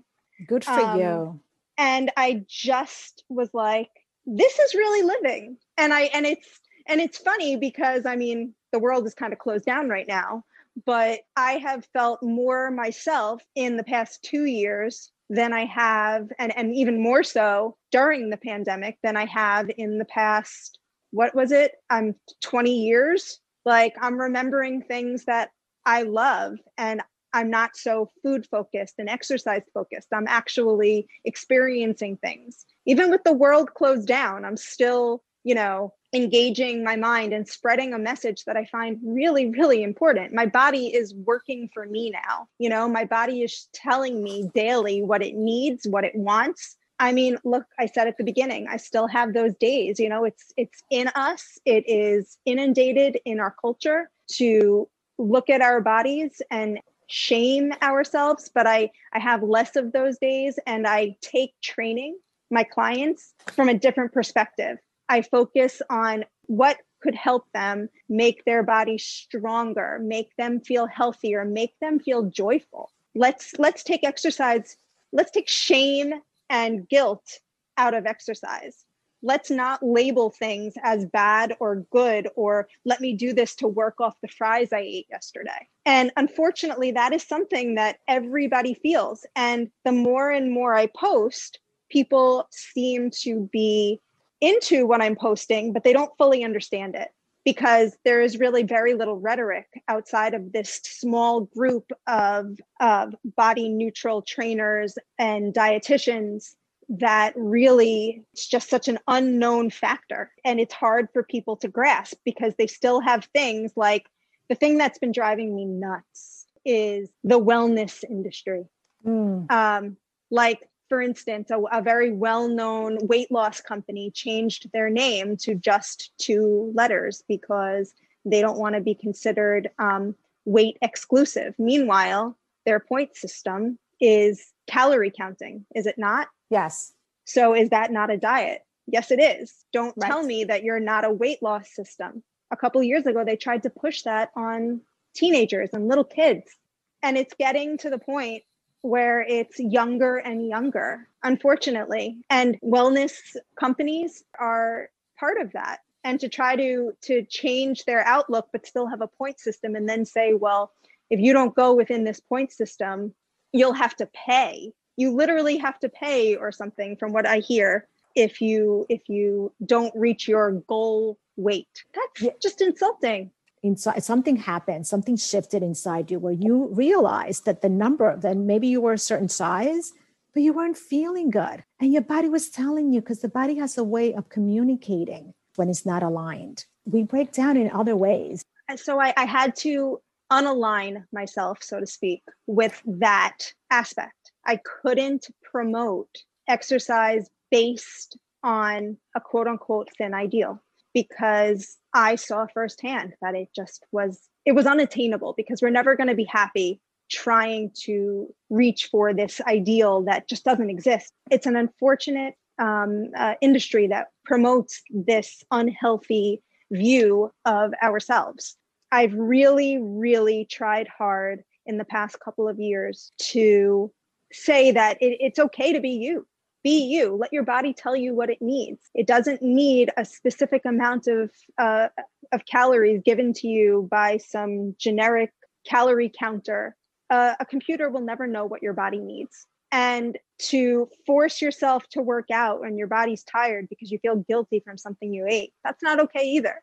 Good 0.46 0.64
for 0.64 0.80
um, 0.80 1.00
you. 1.00 1.40
And 1.82 2.12
I 2.16 2.44
just 2.46 3.24
was 3.28 3.50
like, 3.52 3.90
this 4.24 4.56
is 4.56 4.72
really 4.72 5.02
living. 5.02 5.56
And 5.76 5.92
I 5.92 6.02
and 6.14 6.24
it's 6.24 6.60
and 6.86 7.00
it's 7.00 7.18
funny 7.18 7.56
because 7.56 8.06
I 8.06 8.14
mean, 8.14 8.54
the 8.70 8.78
world 8.78 9.04
is 9.04 9.14
kind 9.14 9.32
of 9.32 9.40
closed 9.40 9.64
down 9.64 9.88
right 9.88 10.06
now, 10.06 10.44
but 10.86 11.22
I 11.36 11.54
have 11.54 11.84
felt 11.92 12.22
more 12.22 12.70
myself 12.70 13.42
in 13.56 13.76
the 13.76 13.82
past 13.82 14.22
2 14.22 14.44
years 14.44 15.10
than 15.28 15.52
I 15.52 15.64
have 15.64 16.28
and 16.38 16.56
and 16.56 16.72
even 16.72 17.02
more 17.02 17.24
so 17.24 17.76
during 17.90 18.30
the 18.30 18.36
pandemic 18.36 18.98
than 19.02 19.16
I 19.16 19.24
have 19.26 19.68
in 19.76 19.98
the 19.98 20.04
past 20.04 20.78
what 21.10 21.34
was 21.34 21.50
it? 21.50 21.72
I'm 21.90 22.10
um, 22.10 22.14
20 22.42 22.86
years. 22.86 23.40
Like 23.64 23.94
I'm 24.00 24.20
remembering 24.20 24.82
things 24.82 25.24
that 25.24 25.50
I 25.84 26.02
love 26.02 26.58
and 26.78 27.02
I'm 27.32 27.50
not 27.50 27.76
so 27.76 28.10
food 28.22 28.46
focused 28.50 28.94
and 28.98 29.08
exercise 29.08 29.62
focused. 29.72 30.08
I'm 30.12 30.28
actually 30.28 31.08
experiencing 31.24 32.16
things. 32.18 32.64
Even 32.86 33.10
with 33.10 33.24
the 33.24 33.32
world 33.32 33.74
closed 33.74 34.08
down, 34.08 34.44
I'm 34.44 34.56
still, 34.56 35.22
you 35.44 35.54
know, 35.54 35.94
engaging 36.12 36.84
my 36.84 36.96
mind 36.96 37.32
and 37.32 37.48
spreading 37.48 37.94
a 37.94 37.98
message 37.98 38.44
that 38.44 38.56
I 38.56 38.66
find 38.66 38.98
really, 39.02 39.48
really 39.50 39.82
important. 39.82 40.34
My 40.34 40.46
body 40.46 40.88
is 40.88 41.14
working 41.14 41.70
for 41.72 41.86
me 41.86 42.10
now. 42.10 42.48
You 42.58 42.68
know, 42.68 42.88
my 42.88 43.04
body 43.04 43.42
is 43.42 43.68
telling 43.72 44.22
me 44.22 44.50
daily 44.54 45.02
what 45.02 45.22
it 45.22 45.34
needs, 45.34 45.86
what 45.88 46.04
it 46.04 46.14
wants. 46.14 46.76
I 46.98 47.12
mean, 47.12 47.38
look, 47.44 47.64
I 47.78 47.86
said 47.86 48.06
at 48.06 48.18
the 48.18 48.24
beginning, 48.24 48.68
I 48.68 48.76
still 48.76 49.08
have 49.08 49.32
those 49.32 49.54
days, 49.56 49.98
you 49.98 50.08
know, 50.08 50.24
it's 50.24 50.52
it's 50.56 50.82
in 50.90 51.08
us. 51.14 51.58
It 51.64 51.84
is 51.88 52.38
inundated 52.44 53.18
in 53.24 53.40
our 53.40 53.54
culture 53.60 54.10
to 54.34 54.88
look 55.18 55.50
at 55.50 55.62
our 55.62 55.80
bodies 55.80 56.40
and 56.50 56.78
shame 57.12 57.74
ourselves, 57.82 58.50
but 58.54 58.66
I 58.66 58.90
I 59.12 59.18
have 59.18 59.42
less 59.42 59.76
of 59.76 59.92
those 59.92 60.16
days 60.18 60.58
and 60.66 60.86
I 60.86 61.16
take 61.20 61.52
training 61.60 62.18
my 62.50 62.64
clients 62.64 63.34
from 63.52 63.68
a 63.68 63.78
different 63.78 64.12
perspective. 64.12 64.78
I 65.10 65.20
focus 65.20 65.82
on 65.90 66.24
what 66.46 66.78
could 67.02 67.14
help 67.14 67.44
them 67.52 67.90
make 68.08 68.44
their 68.46 68.62
body 68.62 68.96
stronger, 68.96 69.98
make 70.02 70.34
them 70.38 70.60
feel 70.60 70.86
healthier, 70.86 71.44
make 71.44 71.74
them 71.80 72.00
feel 72.00 72.30
joyful. 72.30 72.90
Let's 73.14 73.52
let's 73.58 73.82
take 73.82 74.04
exercise, 74.04 74.78
let's 75.12 75.30
take 75.30 75.48
shame 75.48 76.14
and 76.48 76.88
guilt 76.88 77.40
out 77.76 77.92
of 77.92 78.06
exercise. 78.06 78.86
Let's 79.22 79.50
not 79.50 79.82
label 79.82 80.30
things 80.30 80.74
as 80.82 81.06
bad 81.06 81.56
or 81.60 81.86
good 81.90 82.28
or 82.34 82.68
let 82.84 83.00
me 83.00 83.14
do 83.14 83.32
this 83.32 83.54
to 83.56 83.68
work 83.68 84.00
off 84.00 84.20
the 84.20 84.28
fries 84.28 84.72
I 84.72 84.80
ate 84.80 85.06
yesterday. 85.10 85.68
And 85.86 86.10
unfortunately, 86.16 86.92
that 86.92 87.12
is 87.12 87.22
something 87.22 87.76
that 87.76 87.98
everybody 88.08 88.74
feels. 88.74 89.24
And 89.36 89.70
the 89.84 89.92
more 89.92 90.30
and 90.30 90.52
more 90.52 90.74
I 90.74 90.86
post, 90.86 91.60
people 91.90 92.48
seem 92.50 93.10
to 93.22 93.48
be 93.52 94.00
into 94.40 94.86
what 94.86 95.00
I'm 95.00 95.16
posting, 95.16 95.72
but 95.72 95.84
they 95.84 95.92
don't 95.92 96.16
fully 96.18 96.42
understand 96.42 96.96
it 96.96 97.08
because 97.44 97.96
there 98.04 98.22
is 98.22 98.38
really 98.38 98.62
very 98.62 98.94
little 98.94 99.18
rhetoric 99.18 99.66
outside 99.88 100.34
of 100.34 100.52
this 100.52 100.80
small 100.84 101.42
group 101.42 101.90
of, 102.06 102.58
of 102.80 103.14
body 103.36 103.68
neutral 103.68 104.22
trainers 104.22 104.96
and 105.18 105.52
dietitians 105.52 106.54
that 106.88 107.32
really 107.36 108.24
it's 108.32 108.46
just 108.46 108.68
such 108.68 108.88
an 108.88 108.98
unknown 109.08 109.70
factor 109.70 110.30
and 110.44 110.60
it's 110.60 110.74
hard 110.74 111.08
for 111.12 111.22
people 111.22 111.56
to 111.56 111.68
grasp 111.68 112.16
because 112.24 112.54
they 112.58 112.66
still 112.66 113.00
have 113.00 113.24
things 113.34 113.72
like 113.76 114.06
the 114.48 114.54
thing 114.54 114.76
that's 114.76 114.98
been 114.98 115.12
driving 115.12 115.54
me 115.54 115.64
nuts 115.64 116.46
is 116.64 117.08
the 117.24 117.40
wellness 117.40 118.04
industry 118.08 118.64
mm. 119.06 119.50
um, 119.50 119.96
like 120.30 120.68
for 120.92 121.00
instance, 121.00 121.50
a, 121.50 121.58
a 121.72 121.80
very 121.80 122.12
well 122.12 122.48
known 122.48 122.98
weight 123.06 123.32
loss 123.32 123.62
company 123.62 124.10
changed 124.10 124.68
their 124.74 124.90
name 124.90 125.38
to 125.38 125.54
just 125.54 126.12
two 126.18 126.70
letters 126.74 127.24
because 127.26 127.94
they 128.26 128.42
don't 128.42 128.58
want 128.58 128.74
to 128.74 128.80
be 128.82 128.94
considered 128.94 129.70
um, 129.78 130.14
weight 130.44 130.76
exclusive. 130.82 131.54
Meanwhile, 131.58 132.36
their 132.66 132.78
point 132.78 133.16
system 133.16 133.78
is 134.02 134.52
calorie 134.66 135.10
counting, 135.10 135.64
is 135.74 135.86
it 135.86 135.96
not? 135.96 136.28
Yes. 136.52 136.92
So 137.24 137.54
is 137.54 137.70
that 137.70 137.90
not 137.90 138.10
a 138.10 138.18
diet? 138.18 138.66
Yes, 138.86 139.10
it 139.10 139.20
is. 139.20 139.64
Don't 139.72 139.94
right. 139.96 140.06
tell 140.06 140.22
me 140.22 140.44
that 140.44 140.62
you're 140.62 140.80
not 140.80 141.06
a 141.06 141.10
weight 141.10 141.42
loss 141.42 141.74
system. 141.74 142.22
A 142.50 142.56
couple 142.56 142.82
years 142.82 143.06
ago, 143.06 143.24
they 143.24 143.36
tried 143.36 143.62
to 143.62 143.70
push 143.70 144.02
that 144.02 144.30
on 144.36 144.82
teenagers 145.14 145.70
and 145.72 145.88
little 145.88 146.04
kids. 146.04 146.54
And 147.02 147.16
it's 147.16 147.32
getting 147.38 147.78
to 147.78 147.88
the 147.88 147.98
point 147.98 148.42
where 148.82 149.22
it's 149.22 149.58
younger 149.58 150.18
and 150.18 150.46
younger, 150.46 151.08
unfortunately. 151.22 152.18
And 152.28 152.60
wellness 152.60 153.14
companies 153.58 154.22
are 154.38 154.90
part 155.18 155.40
of 155.40 155.52
that. 155.52 155.78
And 156.04 156.20
to 156.20 156.28
try 156.28 156.54
to 156.56 156.92
to 157.02 157.24
change 157.30 157.86
their 157.86 158.06
outlook 158.06 158.48
but 158.52 158.66
still 158.66 158.88
have 158.88 159.00
a 159.00 159.08
point 159.08 159.40
system 159.40 159.74
and 159.74 159.88
then 159.88 160.04
say, 160.04 160.34
well, 160.34 160.72
if 161.08 161.18
you 161.18 161.32
don't 161.32 161.54
go 161.54 161.72
within 161.72 162.04
this 162.04 162.20
point 162.20 162.52
system, 162.52 163.14
you'll 163.52 163.72
have 163.72 163.96
to 163.96 164.06
pay. 164.06 164.72
You 165.02 165.10
literally 165.10 165.56
have 165.56 165.78
to 165.80 165.88
pay 165.88 166.36
or 166.36 166.52
something 166.52 166.96
from 166.96 167.12
what 167.12 167.26
I 167.26 167.38
hear 167.38 167.88
if 168.14 168.40
you 168.40 168.86
if 168.88 169.08
you 169.08 169.52
don't 169.66 169.92
reach 169.96 170.28
your 170.28 170.52
goal 170.68 171.18
weight. 171.36 171.74
That's 171.92 172.22
yeah. 172.22 172.30
just 172.40 172.60
insulting. 172.60 173.32
Inside 173.64 174.04
something 174.04 174.36
happened 174.36 174.86
something 174.86 175.16
shifted 175.16 175.62
inside 175.62 176.10
you 176.10 176.18
where 176.20 176.38
you 176.46 176.68
realized 176.84 177.44
that 177.46 177.62
the 177.62 177.68
number 177.68 178.16
then 178.16 178.46
maybe 178.46 178.68
you 178.68 178.80
were 178.80 178.92
a 178.92 179.08
certain 179.10 179.28
size 179.28 179.92
but 180.34 180.42
you 180.42 180.52
weren't 180.52 180.78
feeling 180.78 181.30
good. 181.30 181.64
And 181.80 181.92
your 181.92 182.02
body 182.02 182.28
was 182.28 182.48
telling 182.48 182.92
you 182.92 183.00
because 183.00 183.20
the 183.20 183.28
body 183.28 183.56
has 183.56 183.76
a 183.76 183.84
way 183.84 184.14
of 184.14 184.28
communicating 184.28 185.34
when 185.56 185.68
it's 185.68 185.84
not 185.84 186.02
aligned. 186.02 186.64
We 186.84 187.02
break 187.02 187.32
down 187.32 187.56
in 187.56 187.70
other 187.70 187.96
ways. 187.96 188.44
And 188.68 188.78
so 188.78 189.00
I, 189.00 189.12
I 189.16 189.24
had 189.24 189.54
to 189.56 190.00
unalign 190.30 191.04
myself 191.12 191.58
so 191.62 191.80
to 191.80 191.86
speak 191.86 192.22
with 192.46 192.80
that 192.86 193.52
aspect 193.70 194.21
i 194.46 194.58
couldn't 194.82 195.28
promote 195.42 196.08
exercise 196.48 197.28
based 197.50 198.18
on 198.42 198.96
a 199.14 199.20
quote 199.20 199.46
unquote 199.46 199.88
thin 199.96 200.14
ideal 200.14 200.60
because 200.94 201.78
I 201.94 202.16
saw 202.16 202.46
firsthand 202.52 203.14
that 203.22 203.34
it 203.34 203.48
just 203.54 203.86
was 203.92 204.28
it 204.44 204.52
was 204.52 204.66
unattainable 204.66 205.34
because 205.36 205.62
we're 205.62 205.70
never 205.70 205.96
going 205.96 206.08
to 206.08 206.14
be 206.14 206.24
happy 206.24 206.80
trying 207.10 207.70
to 207.84 208.32
reach 208.50 208.88
for 208.90 209.12
this 209.12 209.40
ideal 209.42 210.02
that 210.02 210.28
just 210.28 210.44
doesn't 210.44 210.70
exist. 210.70 211.12
It's 211.30 211.46
an 211.46 211.56
unfortunate 211.56 212.34
um, 212.58 213.10
uh, 213.16 213.34
industry 213.40 213.86
that 213.88 214.08
promotes 214.24 214.82
this 214.90 215.42
unhealthy 215.50 216.42
view 216.70 217.30
of 217.44 217.72
ourselves. 217.82 218.56
I've 218.90 219.14
really, 219.14 219.78
really 219.80 220.46
tried 220.50 220.88
hard 220.88 221.44
in 221.66 221.78
the 221.78 221.84
past 221.84 222.18
couple 222.18 222.48
of 222.48 222.58
years 222.58 223.12
to 223.18 223.92
say 224.32 224.72
that 224.72 224.98
it, 225.00 225.18
it's 225.20 225.38
okay 225.38 225.72
to 225.72 225.80
be 225.80 225.90
you. 225.90 226.26
Be 226.62 226.84
you. 226.84 227.16
Let 227.16 227.32
your 227.32 227.42
body 227.42 227.74
tell 227.74 227.96
you 227.96 228.14
what 228.14 228.30
it 228.30 228.40
needs. 228.40 228.80
It 228.94 229.06
doesn't 229.06 229.42
need 229.42 229.90
a 229.96 230.04
specific 230.04 230.62
amount 230.64 231.08
of 231.08 231.30
uh, 231.58 231.88
of 232.32 232.44
calories 232.46 233.02
given 233.04 233.32
to 233.34 233.48
you 233.48 233.88
by 233.90 234.18
some 234.18 234.74
generic 234.78 235.32
calorie 235.66 236.12
counter. 236.16 236.76
Uh, 237.10 237.34
a 237.40 237.44
computer 237.44 237.90
will 237.90 238.00
never 238.00 238.26
know 238.26 238.46
what 238.46 238.62
your 238.62 238.72
body 238.72 238.98
needs. 238.98 239.46
And 239.70 240.18
to 240.38 240.88
force 241.06 241.40
yourself 241.40 241.86
to 241.92 242.02
work 242.02 242.30
out 242.30 242.60
when 242.60 242.76
your 242.76 242.88
body's 242.88 243.24
tired 243.24 243.68
because 243.68 243.90
you 243.90 243.98
feel 243.98 244.16
guilty 244.16 244.60
from 244.60 244.76
something 244.76 245.12
you 245.12 245.26
ate 245.26 245.52
that's 245.64 245.82
not 245.82 245.98
okay 246.00 246.24
either. 246.24 246.62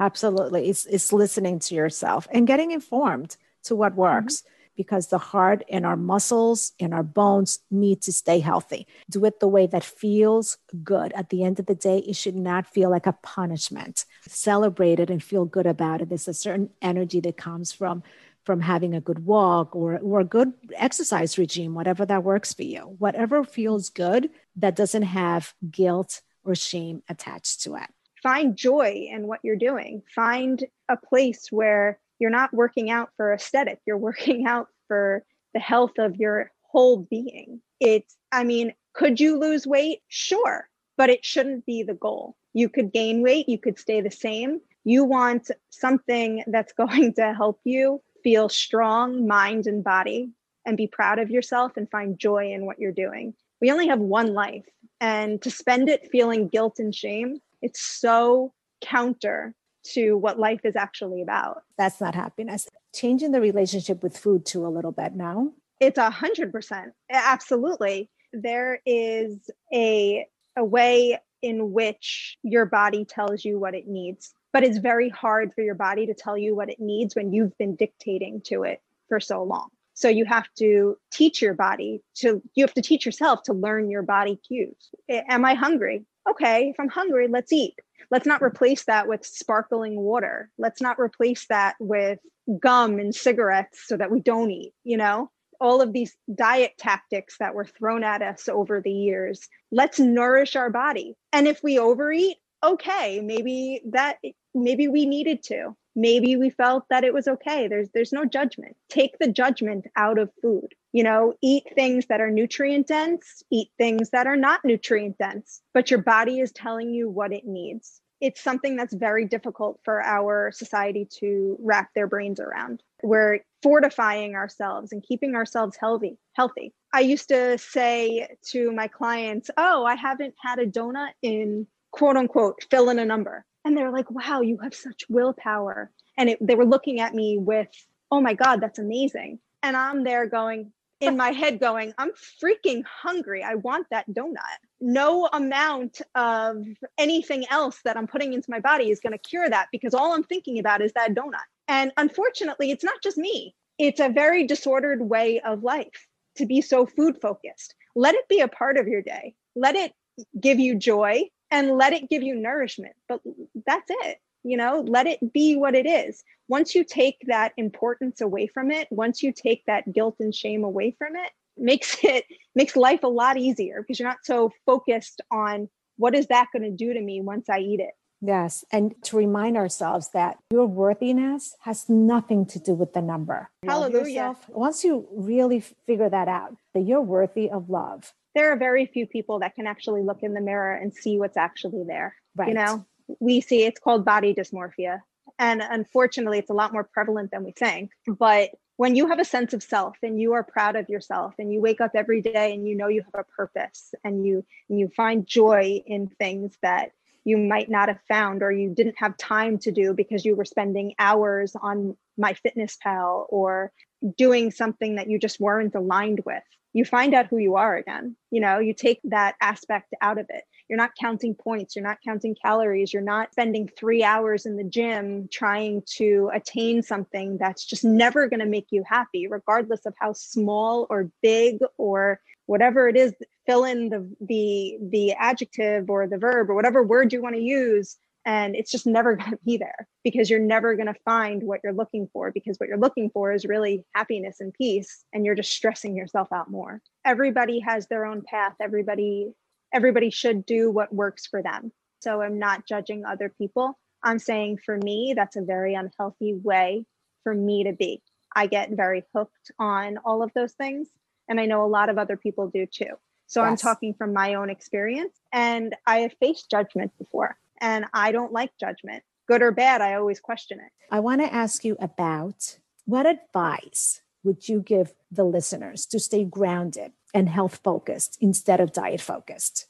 Absolutely. 0.00 0.68
It's, 0.68 0.86
it's 0.86 1.12
listening 1.12 1.58
to 1.60 1.74
yourself 1.74 2.26
and 2.32 2.46
getting 2.46 2.70
informed 2.72 3.36
to 3.64 3.76
what 3.76 3.94
works. 3.94 4.38
Mm-hmm 4.38 4.54
because 4.78 5.08
the 5.08 5.18
heart 5.18 5.64
and 5.68 5.84
our 5.84 5.96
muscles 5.96 6.72
and 6.78 6.94
our 6.94 7.02
bones 7.02 7.58
need 7.68 8.00
to 8.00 8.12
stay 8.12 8.38
healthy. 8.38 8.86
Do 9.10 9.24
it 9.24 9.40
the 9.40 9.48
way 9.48 9.66
that 9.66 9.82
feels 9.82 10.56
good. 10.84 11.12
At 11.14 11.30
the 11.30 11.42
end 11.42 11.58
of 11.58 11.66
the 11.66 11.74
day, 11.74 11.98
it 11.98 12.14
should 12.14 12.36
not 12.36 12.64
feel 12.64 12.88
like 12.88 13.06
a 13.06 13.18
punishment. 13.20 14.04
Celebrate 14.28 15.00
it 15.00 15.10
and 15.10 15.20
feel 15.20 15.44
good 15.44 15.66
about 15.66 16.00
it. 16.00 16.08
There's 16.08 16.28
a 16.28 16.32
certain 16.32 16.70
energy 16.80 17.20
that 17.20 17.36
comes 17.36 17.72
from 17.72 18.04
from 18.46 18.60
having 18.60 18.94
a 18.94 19.00
good 19.00 19.26
walk 19.26 19.76
or, 19.76 19.98
or 19.98 20.20
a 20.20 20.24
good 20.24 20.54
exercise 20.74 21.36
regime, 21.36 21.74
whatever 21.74 22.06
that 22.06 22.24
works 22.24 22.54
for 22.54 22.62
you. 22.62 22.96
Whatever 22.98 23.44
feels 23.44 23.90
good 23.90 24.30
that 24.56 24.74
doesn't 24.74 25.02
have 25.02 25.52
guilt 25.70 26.22
or 26.44 26.54
shame 26.54 27.02
attached 27.10 27.62
to 27.64 27.74
it. 27.74 27.90
Find 28.22 28.56
joy 28.56 29.08
in 29.10 29.26
what 29.26 29.40
you're 29.42 29.56
doing. 29.56 30.02
Find 30.14 30.64
a 30.88 30.96
place 30.96 31.48
where 31.50 31.98
you're 32.18 32.30
not 32.30 32.52
working 32.52 32.90
out 32.90 33.10
for 33.16 33.32
aesthetic 33.32 33.80
you're 33.86 33.96
working 33.98 34.46
out 34.46 34.68
for 34.86 35.24
the 35.54 35.60
health 35.60 35.92
of 35.98 36.16
your 36.16 36.50
whole 36.62 36.98
being. 36.98 37.60
It's 37.80 38.16
i 38.32 38.44
mean 38.44 38.74
could 38.94 39.20
you 39.20 39.38
lose 39.38 39.66
weight? 39.66 40.00
Sure 40.08 40.68
but 40.96 41.10
it 41.10 41.24
shouldn't 41.24 41.64
be 41.64 41.84
the 41.84 41.94
goal. 41.94 42.36
You 42.54 42.68
could 42.68 42.92
gain 42.92 43.22
weight 43.22 43.48
you 43.48 43.58
could 43.58 43.78
stay 43.78 44.00
the 44.00 44.10
same. 44.10 44.60
You 44.84 45.04
want 45.04 45.50
something 45.70 46.44
that's 46.48 46.72
going 46.72 47.14
to 47.14 47.34
help 47.34 47.60
you 47.64 48.02
feel 48.22 48.48
strong 48.48 49.26
mind 49.26 49.66
and 49.66 49.84
body 49.84 50.30
and 50.66 50.76
be 50.76 50.86
proud 50.86 51.18
of 51.18 51.30
yourself 51.30 51.76
and 51.76 51.90
find 51.90 52.18
joy 52.18 52.52
in 52.52 52.66
what 52.66 52.78
you're 52.78 52.92
doing. 52.92 53.32
We 53.60 53.70
only 53.70 53.88
have 53.88 54.00
one 54.00 54.34
life 54.34 54.66
and 55.00 55.40
to 55.42 55.50
spend 55.50 55.88
it 55.88 56.10
feeling 56.10 56.48
guilt 56.48 56.78
and 56.78 56.94
shame 56.94 57.40
it's 57.62 57.80
so 57.80 58.52
counter 58.80 59.54
to 59.94 60.14
what 60.14 60.38
life 60.38 60.60
is 60.64 60.76
actually 60.76 61.22
about. 61.22 61.62
That's 61.76 62.00
not 62.00 62.14
happiness. 62.14 62.68
Changing 62.94 63.32
the 63.32 63.40
relationship 63.40 64.02
with 64.02 64.16
food 64.16 64.46
too 64.46 64.66
a 64.66 64.68
little 64.68 64.92
bit 64.92 65.14
now. 65.14 65.52
It's 65.80 65.98
a 65.98 66.10
hundred 66.10 66.52
percent. 66.52 66.92
Absolutely. 67.10 68.10
There 68.32 68.80
is 68.84 69.50
a 69.72 70.26
a 70.56 70.64
way 70.64 71.18
in 71.42 71.72
which 71.72 72.36
your 72.42 72.66
body 72.66 73.04
tells 73.04 73.44
you 73.44 73.58
what 73.58 73.74
it 73.74 73.86
needs. 73.86 74.34
But 74.52 74.64
it's 74.64 74.78
very 74.78 75.08
hard 75.08 75.52
for 75.54 75.62
your 75.62 75.74
body 75.74 76.06
to 76.06 76.14
tell 76.14 76.36
you 76.36 76.56
what 76.56 76.70
it 76.70 76.80
needs 76.80 77.14
when 77.14 77.32
you've 77.32 77.56
been 77.58 77.76
dictating 77.76 78.40
to 78.46 78.64
it 78.64 78.80
for 79.08 79.20
so 79.20 79.42
long. 79.42 79.68
So 79.94 80.08
you 80.08 80.24
have 80.24 80.46
to 80.58 80.96
teach 81.12 81.42
your 81.42 81.54
body 81.54 82.02
to, 82.16 82.40
you 82.54 82.64
have 82.64 82.74
to 82.74 82.82
teach 82.82 83.04
yourself 83.04 83.42
to 83.44 83.52
learn 83.52 83.90
your 83.90 84.02
body 84.02 84.36
cues. 84.46 84.90
Am 85.08 85.44
I 85.44 85.54
hungry? 85.54 86.06
Okay, 86.28 86.68
if 86.68 86.76
I'm 86.78 86.88
hungry, 86.88 87.28
let's 87.28 87.52
eat. 87.52 87.74
Let's 88.10 88.26
not 88.26 88.42
replace 88.42 88.84
that 88.84 89.08
with 89.08 89.24
sparkling 89.24 89.96
water. 89.96 90.50
Let's 90.58 90.80
not 90.80 90.98
replace 90.98 91.46
that 91.48 91.76
with 91.80 92.18
gum 92.60 92.98
and 92.98 93.14
cigarettes 93.14 93.86
so 93.86 93.96
that 93.96 94.10
we 94.10 94.20
don't 94.20 94.50
eat, 94.50 94.72
you 94.84 94.96
know? 94.96 95.30
All 95.60 95.80
of 95.80 95.92
these 95.92 96.16
diet 96.32 96.72
tactics 96.78 97.36
that 97.38 97.54
were 97.54 97.64
thrown 97.64 98.04
at 98.04 98.22
us 98.22 98.48
over 98.48 98.80
the 98.80 98.92
years. 98.92 99.48
Let's 99.72 99.98
nourish 99.98 100.54
our 100.54 100.70
body. 100.70 101.16
And 101.32 101.48
if 101.48 101.62
we 101.62 101.78
overeat, 101.78 102.36
okay, 102.64 103.20
maybe 103.20 103.82
that 103.90 104.18
maybe 104.54 104.88
we 104.88 105.06
needed 105.06 105.42
to 105.44 105.76
maybe 105.94 106.36
we 106.36 106.48
felt 106.48 106.84
that 106.90 107.04
it 107.04 107.12
was 107.12 107.26
okay 107.26 107.66
there's 107.66 107.88
there's 107.92 108.12
no 108.12 108.24
judgment 108.24 108.76
take 108.88 109.18
the 109.18 109.30
judgment 109.30 109.86
out 109.96 110.18
of 110.18 110.30
food 110.40 110.74
you 110.92 111.02
know 111.02 111.34
eat 111.42 111.64
things 111.74 112.06
that 112.06 112.20
are 112.20 112.30
nutrient 112.30 112.86
dense 112.86 113.42
eat 113.50 113.68
things 113.78 114.10
that 114.10 114.26
are 114.26 114.36
not 114.36 114.64
nutrient 114.64 115.16
dense 115.18 115.60
but 115.74 115.90
your 115.90 116.02
body 116.02 116.40
is 116.40 116.52
telling 116.52 116.92
you 116.92 117.08
what 117.08 117.32
it 117.32 117.46
needs. 117.46 118.00
It's 118.20 118.42
something 118.42 118.74
that's 118.74 118.94
very 118.94 119.26
difficult 119.26 119.78
for 119.84 120.02
our 120.02 120.50
society 120.50 121.06
to 121.20 121.56
wrap 121.60 121.90
their 121.94 122.08
brains 122.08 122.40
around. 122.40 122.82
We're 123.04 123.40
fortifying 123.62 124.34
ourselves 124.34 124.90
and 124.90 125.04
keeping 125.04 125.34
ourselves 125.36 125.76
healthy 125.78 126.18
healthy. 126.34 126.74
I 126.92 127.00
used 127.00 127.28
to 127.28 127.58
say 127.58 128.28
to 128.50 128.72
my 128.72 128.88
clients 128.88 129.50
oh 129.56 129.84
i 129.84 129.94
haven't 129.94 130.34
had 130.40 130.58
a 130.58 130.66
donut 130.66 131.10
in 131.22 131.66
quote 131.92 132.16
unquote 132.16 132.64
fill 132.70 132.90
in 132.90 132.98
a 132.98 133.04
number. 133.04 133.44
And 133.64 133.76
they're 133.76 133.92
like 133.92 134.10
wow 134.10 134.40
you 134.40 134.58
have 134.62 134.74
such 134.74 135.04
willpower. 135.08 135.90
And 136.16 136.30
it, 136.30 136.38
they 136.40 136.56
were 136.56 136.66
looking 136.66 137.00
at 137.00 137.14
me 137.14 137.38
with 137.38 137.68
oh 138.10 138.20
my 138.20 138.34
god 138.34 138.60
that's 138.60 138.78
amazing. 138.78 139.38
And 139.62 139.76
i'm 139.76 140.02
there 140.02 140.26
going 140.26 140.72
in 141.00 141.16
my 141.16 141.30
head 141.30 141.60
going 141.60 141.92
i'm 141.98 142.10
freaking 142.42 142.82
hungry. 142.84 143.42
I 143.42 143.54
want 143.56 143.86
that 143.90 144.08
donut. 144.10 144.58
No 144.80 145.28
amount 145.32 146.00
of 146.14 146.64
anything 146.98 147.44
else 147.50 147.80
that 147.84 147.96
i'm 147.96 148.06
putting 148.06 148.32
into 148.32 148.50
my 148.50 148.60
body 148.60 148.90
is 148.90 149.00
going 149.00 149.12
to 149.12 149.18
cure 149.18 149.48
that 149.48 149.68
because 149.72 149.94
all 149.94 150.12
i'm 150.14 150.24
thinking 150.24 150.58
about 150.58 150.82
is 150.82 150.92
that 150.94 151.14
donut. 151.14 151.48
And 151.68 151.92
unfortunately 151.96 152.70
it's 152.70 152.84
not 152.84 153.02
just 153.02 153.18
me. 153.18 153.54
It's 153.78 154.00
a 154.00 154.08
very 154.08 154.46
disordered 154.46 155.02
way 155.02 155.40
of 155.40 155.62
life 155.62 156.06
to 156.36 156.46
be 156.46 156.60
so 156.60 156.86
food 156.86 157.20
focused 157.20 157.74
let 157.98 158.14
it 158.14 158.28
be 158.28 158.40
a 158.40 158.48
part 158.48 158.76
of 158.78 158.86
your 158.86 159.02
day. 159.02 159.34
Let 159.56 159.74
it 159.74 159.92
give 160.40 160.60
you 160.60 160.76
joy 160.76 161.24
and 161.50 161.76
let 161.76 161.92
it 161.92 162.08
give 162.08 162.22
you 162.22 162.36
nourishment. 162.36 162.94
But 163.08 163.20
that's 163.66 163.90
it. 163.90 164.18
You 164.44 164.56
know, 164.56 164.84
let 164.86 165.06
it 165.06 165.32
be 165.32 165.56
what 165.56 165.74
it 165.74 165.86
is. 165.86 166.22
Once 166.48 166.74
you 166.74 166.84
take 166.84 167.16
that 167.26 167.52
importance 167.56 168.20
away 168.20 168.46
from 168.46 168.70
it, 168.70 168.88
once 168.90 169.22
you 169.22 169.32
take 169.32 169.64
that 169.66 169.92
guilt 169.92 170.16
and 170.20 170.34
shame 170.34 170.64
away 170.64 170.94
from 170.98 171.16
it, 171.16 171.32
makes 171.56 171.98
it 172.04 172.24
makes 172.54 172.76
life 172.76 173.02
a 173.02 173.08
lot 173.08 173.36
easier 173.36 173.82
because 173.82 173.98
you're 173.98 174.08
not 174.08 174.24
so 174.24 174.50
focused 174.66 175.20
on 175.30 175.68
what 175.96 176.14
is 176.14 176.26
that 176.28 176.46
going 176.52 176.62
to 176.62 176.70
do 176.70 176.94
to 176.94 177.00
me 177.00 177.20
once 177.20 177.48
I 177.48 177.58
eat 177.58 177.80
it. 177.80 177.90
Yes. 178.20 178.64
And 178.72 178.94
to 179.04 179.16
remind 179.16 179.56
ourselves 179.56 180.10
that 180.10 180.38
your 180.50 180.66
worthiness 180.66 181.54
has 181.60 181.88
nothing 181.88 182.46
to 182.46 182.58
do 182.58 182.74
with 182.74 182.92
the 182.92 183.02
number. 183.02 183.48
Hallelujah. 183.64 184.36
Once 184.48 184.82
you 184.82 185.06
really 185.12 185.60
figure 185.60 186.08
that 186.08 186.26
out, 186.26 186.56
that 186.74 186.80
you're 186.80 187.00
worthy 187.00 187.48
of 187.48 187.70
love, 187.70 188.12
there 188.34 188.52
are 188.52 188.56
very 188.56 188.86
few 188.86 189.06
people 189.06 189.40
that 189.40 189.54
can 189.54 189.66
actually 189.66 190.02
look 190.02 190.22
in 190.22 190.34
the 190.34 190.40
mirror 190.40 190.74
and 190.74 190.92
see 190.92 191.18
what's 191.18 191.36
actually 191.36 191.84
there. 191.84 192.16
Right. 192.36 192.48
You 192.48 192.54
know, 192.54 192.86
we 193.20 193.40
see 193.40 193.64
it's 193.64 193.80
called 193.80 194.04
body 194.04 194.34
dysmorphia. 194.34 195.00
And 195.38 195.62
unfortunately, 195.62 196.38
it's 196.38 196.50
a 196.50 196.54
lot 196.54 196.72
more 196.72 196.84
prevalent 196.84 197.30
than 197.30 197.44
we 197.44 197.52
think. 197.52 197.90
But 198.06 198.50
when 198.76 198.94
you 198.94 199.08
have 199.08 199.18
a 199.18 199.24
sense 199.24 199.52
of 199.52 199.62
self 199.62 199.96
and 200.02 200.20
you 200.20 200.32
are 200.32 200.42
proud 200.42 200.76
of 200.76 200.88
yourself 200.88 201.34
and 201.38 201.52
you 201.52 201.60
wake 201.60 201.80
up 201.80 201.92
every 201.94 202.22
day 202.22 202.54
and 202.54 202.66
you 202.66 202.76
know 202.76 202.88
you 202.88 203.02
have 203.02 203.26
a 203.26 203.36
purpose 203.36 203.94
and 204.04 204.24
you 204.24 204.44
and 204.68 204.78
you 204.78 204.88
find 204.96 205.26
joy 205.26 205.82
in 205.86 206.08
things 206.08 206.56
that 206.62 206.92
you 207.24 207.36
might 207.36 207.68
not 207.68 207.88
have 207.88 208.00
found 208.08 208.42
or 208.42 208.52
you 208.52 208.70
didn't 208.70 208.96
have 208.98 209.16
time 209.16 209.58
to 209.58 209.72
do 209.72 209.92
because 209.92 210.24
you 210.24 210.34
were 210.34 210.44
spending 210.44 210.94
hours 210.98 211.54
on 211.60 211.96
MyFitnessPal 212.18 213.26
or 213.28 213.72
doing 214.16 214.50
something 214.50 214.94
that 214.94 215.10
you 215.10 215.18
just 215.18 215.40
weren't 215.40 215.74
aligned 215.74 216.22
with 216.24 216.42
you 216.72 216.84
find 216.84 217.14
out 217.14 217.26
who 217.26 217.38
you 217.38 217.56
are 217.56 217.76
again. 217.76 218.16
You 218.30 218.40
know, 218.40 218.58
you 218.58 218.74
take 218.74 219.00
that 219.04 219.36
aspect 219.40 219.94
out 220.00 220.18
of 220.18 220.26
it. 220.28 220.44
You're 220.68 220.78
not 220.78 220.94
counting 221.00 221.34
points, 221.34 221.74
you're 221.74 221.84
not 221.84 221.98
counting 222.04 222.34
calories, 222.34 222.92
you're 222.92 223.02
not 223.02 223.32
spending 223.32 223.68
three 223.68 224.02
hours 224.02 224.46
in 224.46 224.56
the 224.56 224.64
gym 224.64 225.28
trying 225.32 225.82
to 225.96 226.30
attain 226.32 226.82
something 226.82 227.38
that's 227.38 227.64
just 227.64 227.84
never 227.84 228.28
going 228.28 228.40
to 228.40 228.46
make 228.46 228.66
you 228.70 228.82
happy, 228.86 229.26
regardless 229.26 229.86
of 229.86 229.94
how 229.98 230.12
small 230.12 230.86
or 230.90 231.10
big 231.22 231.58
or 231.76 232.20
whatever 232.46 232.88
it 232.88 232.96
is. 232.96 233.14
Fill 233.46 233.64
in 233.64 233.88
the 233.88 234.08
the 234.20 234.78
the 234.90 235.12
adjective 235.12 235.88
or 235.88 236.06
the 236.06 236.18
verb 236.18 236.50
or 236.50 236.54
whatever 236.54 236.82
word 236.82 237.12
you 237.12 237.22
want 237.22 237.34
to 237.34 237.40
use 237.40 237.96
and 238.28 238.54
it's 238.54 238.70
just 238.70 238.86
never 238.86 239.16
going 239.16 239.30
to 239.30 239.38
be 239.44 239.56
there 239.56 239.88
because 240.04 240.28
you're 240.28 240.38
never 240.38 240.76
going 240.76 240.86
to 240.86 241.00
find 241.04 241.42
what 241.42 241.60
you're 241.64 241.72
looking 241.72 242.08
for 242.12 242.30
because 242.30 242.58
what 242.58 242.68
you're 242.68 242.78
looking 242.78 243.10
for 243.10 243.32
is 243.32 243.44
really 243.44 243.84
happiness 243.94 244.40
and 244.40 244.52
peace 244.54 245.04
and 245.12 245.24
you're 245.24 245.34
just 245.34 245.52
stressing 245.52 245.96
yourself 245.96 246.28
out 246.32 246.50
more 246.50 246.80
everybody 247.04 247.58
has 247.58 247.86
their 247.86 248.04
own 248.04 248.22
path 248.22 248.54
everybody 248.60 249.32
everybody 249.72 250.10
should 250.10 250.44
do 250.46 250.70
what 250.70 250.94
works 250.94 251.26
for 251.26 251.42
them 251.42 251.72
so 252.00 252.22
i'm 252.22 252.38
not 252.38 252.66
judging 252.66 253.04
other 253.04 253.32
people 253.38 253.78
i'm 254.02 254.18
saying 254.18 254.58
for 254.64 254.76
me 254.76 255.14
that's 255.16 255.36
a 255.36 255.42
very 255.42 255.74
unhealthy 255.74 256.34
way 256.34 256.84
for 257.22 257.34
me 257.34 257.64
to 257.64 257.72
be 257.72 258.02
i 258.34 258.46
get 258.46 258.70
very 258.70 259.04
hooked 259.14 259.50
on 259.58 259.98
all 260.04 260.22
of 260.22 260.30
those 260.34 260.52
things 260.52 260.88
and 261.28 261.40
i 261.40 261.46
know 261.46 261.64
a 261.64 261.66
lot 261.66 261.88
of 261.88 261.98
other 261.98 262.16
people 262.16 262.48
do 262.48 262.66
too 262.66 262.94
so 263.26 263.42
yes. 263.42 263.50
i'm 263.50 263.56
talking 263.56 263.94
from 263.94 264.12
my 264.12 264.34
own 264.34 264.50
experience 264.50 265.20
and 265.32 265.74
i 265.86 265.98
have 265.98 266.12
faced 266.20 266.50
judgment 266.50 266.92
before 266.98 267.36
and 267.60 267.86
I 267.92 268.12
don't 268.12 268.32
like 268.32 268.52
judgment. 268.58 269.02
Good 269.26 269.42
or 269.42 269.52
bad, 269.52 269.82
I 269.82 269.94
always 269.94 270.20
question 270.20 270.58
it. 270.60 270.72
I 270.90 271.00
want 271.00 271.20
to 271.20 271.32
ask 271.32 271.64
you 271.64 271.76
about 271.80 272.58
what 272.86 273.06
advice 273.06 274.00
would 274.24 274.48
you 274.48 274.60
give 274.60 274.94
the 275.10 275.24
listeners 275.24 275.86
to 275.86 275.98
stay 275.98 276.24
grounded 276.24 276.92
and 277.14 277.28
health 277.28 277.60
focused 277.62 278.18
instead 278.20 278.60
of 278.60 278.72
diet 278.72 279.00
focused? 279.00 279.66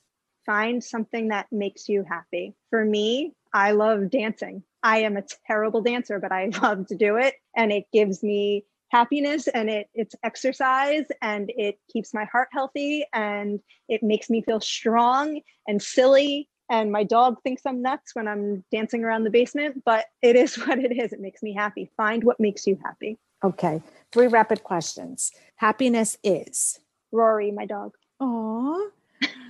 Find 0.47 0.83
something 0.83 1.29
that 1.29 1.47
makes 1.53 1.89
you 1.89 2.05
happy. 2.09 2.55
For 2.71 2.85
me, 2.85 3.35
I 3.53 3.73
love 3.73 4.11
dancing. 4.11 4.63
I 4.83 4.99
am 4.99 5.17
a 5.17 5.25
terrible 5.47 5.83
dancer, 5.83 6.19
but 6.19 6.33
I 6.33 6.47
love 6.63 6.87
to 6.89 6.95
do 6.95 7.17
it. 7.17 7.35
And 7.57 7.73
it 7.73 7.85
gives 7.93 8.23
me 8.23 8.65
happiness 8.91 9.49
and 9.49 9.69
it 9.69 9.87
it's 9.93 10.15
exercise 10.23 11.05
and 11.21 11.53
it 11.57 11.79
keeps 11.93 12.15
my 12.15 12.25
heart 12.25 12.49
healthy 12.51 13.05
and 13.13 13.61
it 13.87 14.03
makes 14.03 14.31
me 14.31 14.41
feel 14.41 14.61
strong 14.61 15.43
and 15.67 15.83
silly 15.83 16.49
and 16.71 16.93
my 16.93 17.03
dog 17.03 17.37
thinks 17.43 17.63
I'm 17.67 17.81
nuts 17.81 18.15
when 18.15 18.29
I'm 18.29 18.65
dancing 18.71 19.03
around 19.03 19.25
the 19.25 19.31
basement, 19.31 19.83
but 19.85 20.07
it 20.23 20.37
is 20.37 20.57
what 20.67 20.79
it 20.79 20.93
is. 20.93 21.13
It 21.13 21.21
makes 21.21 21.43
me 21.43 21.55
happy. 21.55 21.91
Find 21.97 22.25
what 22.25 22.39
makes 22.39 22.67
you 22.67 22.79
happy. 22.85 23.19
Okay. 23.43 23.83
Three 24.13 24.27
rapid 24.27 24.65
questions. 24.65 25.33
Happiness 25.57 26.17
is 26.25 26.81
Rory, 27.13 27.51
my 27.51 27.67
dog. 27.67 27.95
Aww. 28.21 28.89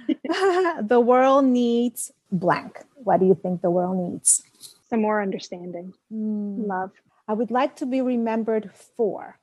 the 0.88 1.00
world 1.00 1.44
needs 1.44 2.12
blank. 2.30 2.78
What 2.96 3.20
do 3.20 3.26
you 3.26 3.38
think 3.40 3.62
the 3.62 3.70
world 3.70 4.12
needs? 4.12 4.42
Some 4.88 5.02
more 5.02 5.20
understanding, 5.20 5.94
mm. 6.12 6.66
love. 6.66 6.92
I 7.26 7.34
would 7.34 7.50
like 7.50 7.76
to 7.76 7.86
be 7.86 8.00
remembered 8.00 8.70
for 8.96 9.38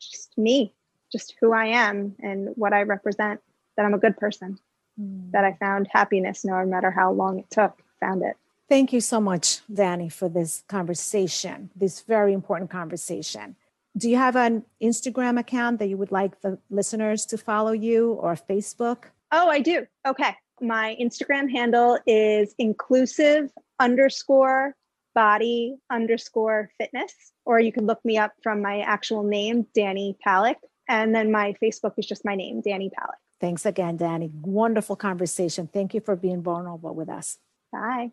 just 0.00 0.36
me, 0.36 0.74
just 1.12 1.34
who 1.40 1.52
I 1.52 1.66
am 1.66 2.16
and 2.20 2.50
what 2.56 2.72
I 2.72 2.82
represent, 2.82 3.40
that 3.76 3.86
I'm 3.86 3.94
a 3.94 3.98
good 3.98 4.16
person 4.16 4.58
mm. 5.00 5.30
that 5.32 5.44
I 5.44 5.54
found 5.54 5.88
happiness 5.90 6.44
no 6.44 6.64
matter 6.66 6.90
how 6.90 7.12
long 7.12 7.38
it 7.38 7.50
took, 7.50 7.80
found 8.00 8.22
it. 8.22 8.36
Thank 8.68 8.92
you 8.92 9.00
so 9.00 9.20
much, 9.20 9.60
Danny, 9.72 10.08
for 10.08 10.28
this 10.28 10.62
conversation, 10.68 11.70
this 11.74 12.00
very 12.00 12.34
important 12.34 12.70
conversation. 12.70 13.56
Do 13.98 14.08
you 14.08 14.16
have 14.16 14.36
an 14.36 14.64
Instagram 14.80 15.38
account 15.40 15.80
that 15.80 15.88
you 15.88 15.96
would 15.96 16.12
like 16.12 16.40
the 16.40 16.58
listeners 16.70 17.26
to 17.26 17.36
follow 17.36 17.72
you 17.72 18.12
or 18.12 18.36
Facebook? 18.36 19.04
Oh, 19.32 19.48
I 19.48 19.60
do. 19.60 19.86
Okay. 20.06 20.34
My 20.60 20.96
Instagram 21.00 21.50
handle 21.50 21.98
is 22.06 22.54
inclusive 22.58 23.50
underscore 23.80 24.74
body 25.14 25.76
underscore 25.90 26.70
fitness, 26.78 27.12
or 27.44 27.58
you 27.58 27.72
can 27.72 27.86
look 27.86 28.04
me 28.04 28.18
up 28.18 28.32
from 28.40 28.62
my 28.62 28.80
actual 28.82 29.24
name, 29.24 29.66
Danny 29.74 30.16
Palick. 30.24 30.56
And 30.88 31.12
then 31.12 31.32
my 31.32 31.54
Facebook 31.60 31.94
is 31.96 32.06
just 32.06 32.24
my 32.24 32.36
name, 32.36 32.60
Danny 32.60 32.88
Palick. 32.88 33.18
Thanks 33.40 33.66
again, 33.66 33.96
Danny. 33.96 34.30
Wonderful 34.42 34.94
conversation. 34.94 35.68
Thank 35.72 35.92
you 35.92 36.00
for 36.00 36.14
being 36.14 36.42
vulnerable 36.42 36.94
with 36.94 37.08
us. 37.08 37.38
Bye. 37.72 38.12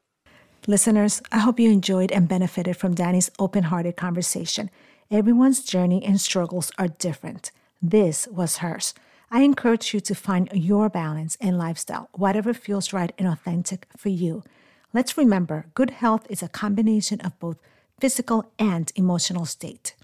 Listeners, 0.67 1.21
I 1.31 1.39
hope 1.39 1.59
you 1.59 1.69
enjoyed 1.69 2.11
and 2.11 2.27
benefited 2.27 2.75
from 2.75 2.95
Danny's 2.95 3.29
open 3.37 3.65
hearted 3.65 3.97
conversation. 3.97 4.71
Everyone's 5.11 5.63
journey 5.63 6.03
and 6.03 6.19
struggles 6.19 6.71
are 6.79 6.87
different. 6.87 7.51
This 7.81 8.27
was 8.27 8.57
hers. 8.57 8.93
I 9.29 9.41
encourage 9.41 9.93
you 9.93 9.99
to 9.99 10.15
find 10.15 10.49
your 10.51 10.89
balance 10.89 11.37
and 11.39 11.57
lifestyle, 11.57 12.09
whatever 12.13 12.53
feels 12.53 12.91
right 12.91 13.13
and 13.17 13.27
authentic 13.27 13.87
for 13.95 14.09
you. 14.09 14.43
Let's 14.93 15.17
remember 15.17 15.67
good 15.75 15.91
health 15.91 16.25
is 16.29 16.41
a 16.41 16.47
combination 16.47 17.21
of 17.21 17.37
both 17.39 17.57
physical 17.99 18.51
and 18.57 18.91
emotional 18.95 19.45
state. 19.45 19.95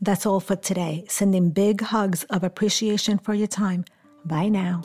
That's 0.00 0.26
all 0.26 0.40
for 0.40 0.56
today. 0.56 1.04
Sending 1.08 1.50
big 1.50 1.80
hugs 1.80 2.24
of 2.24 2.44
appreciation 2.44 3.18
for 3.18 3.32
your 3.32 3.46
time. 3.46 3.84
Bye 4.24 4.48
now. 4.48 4.82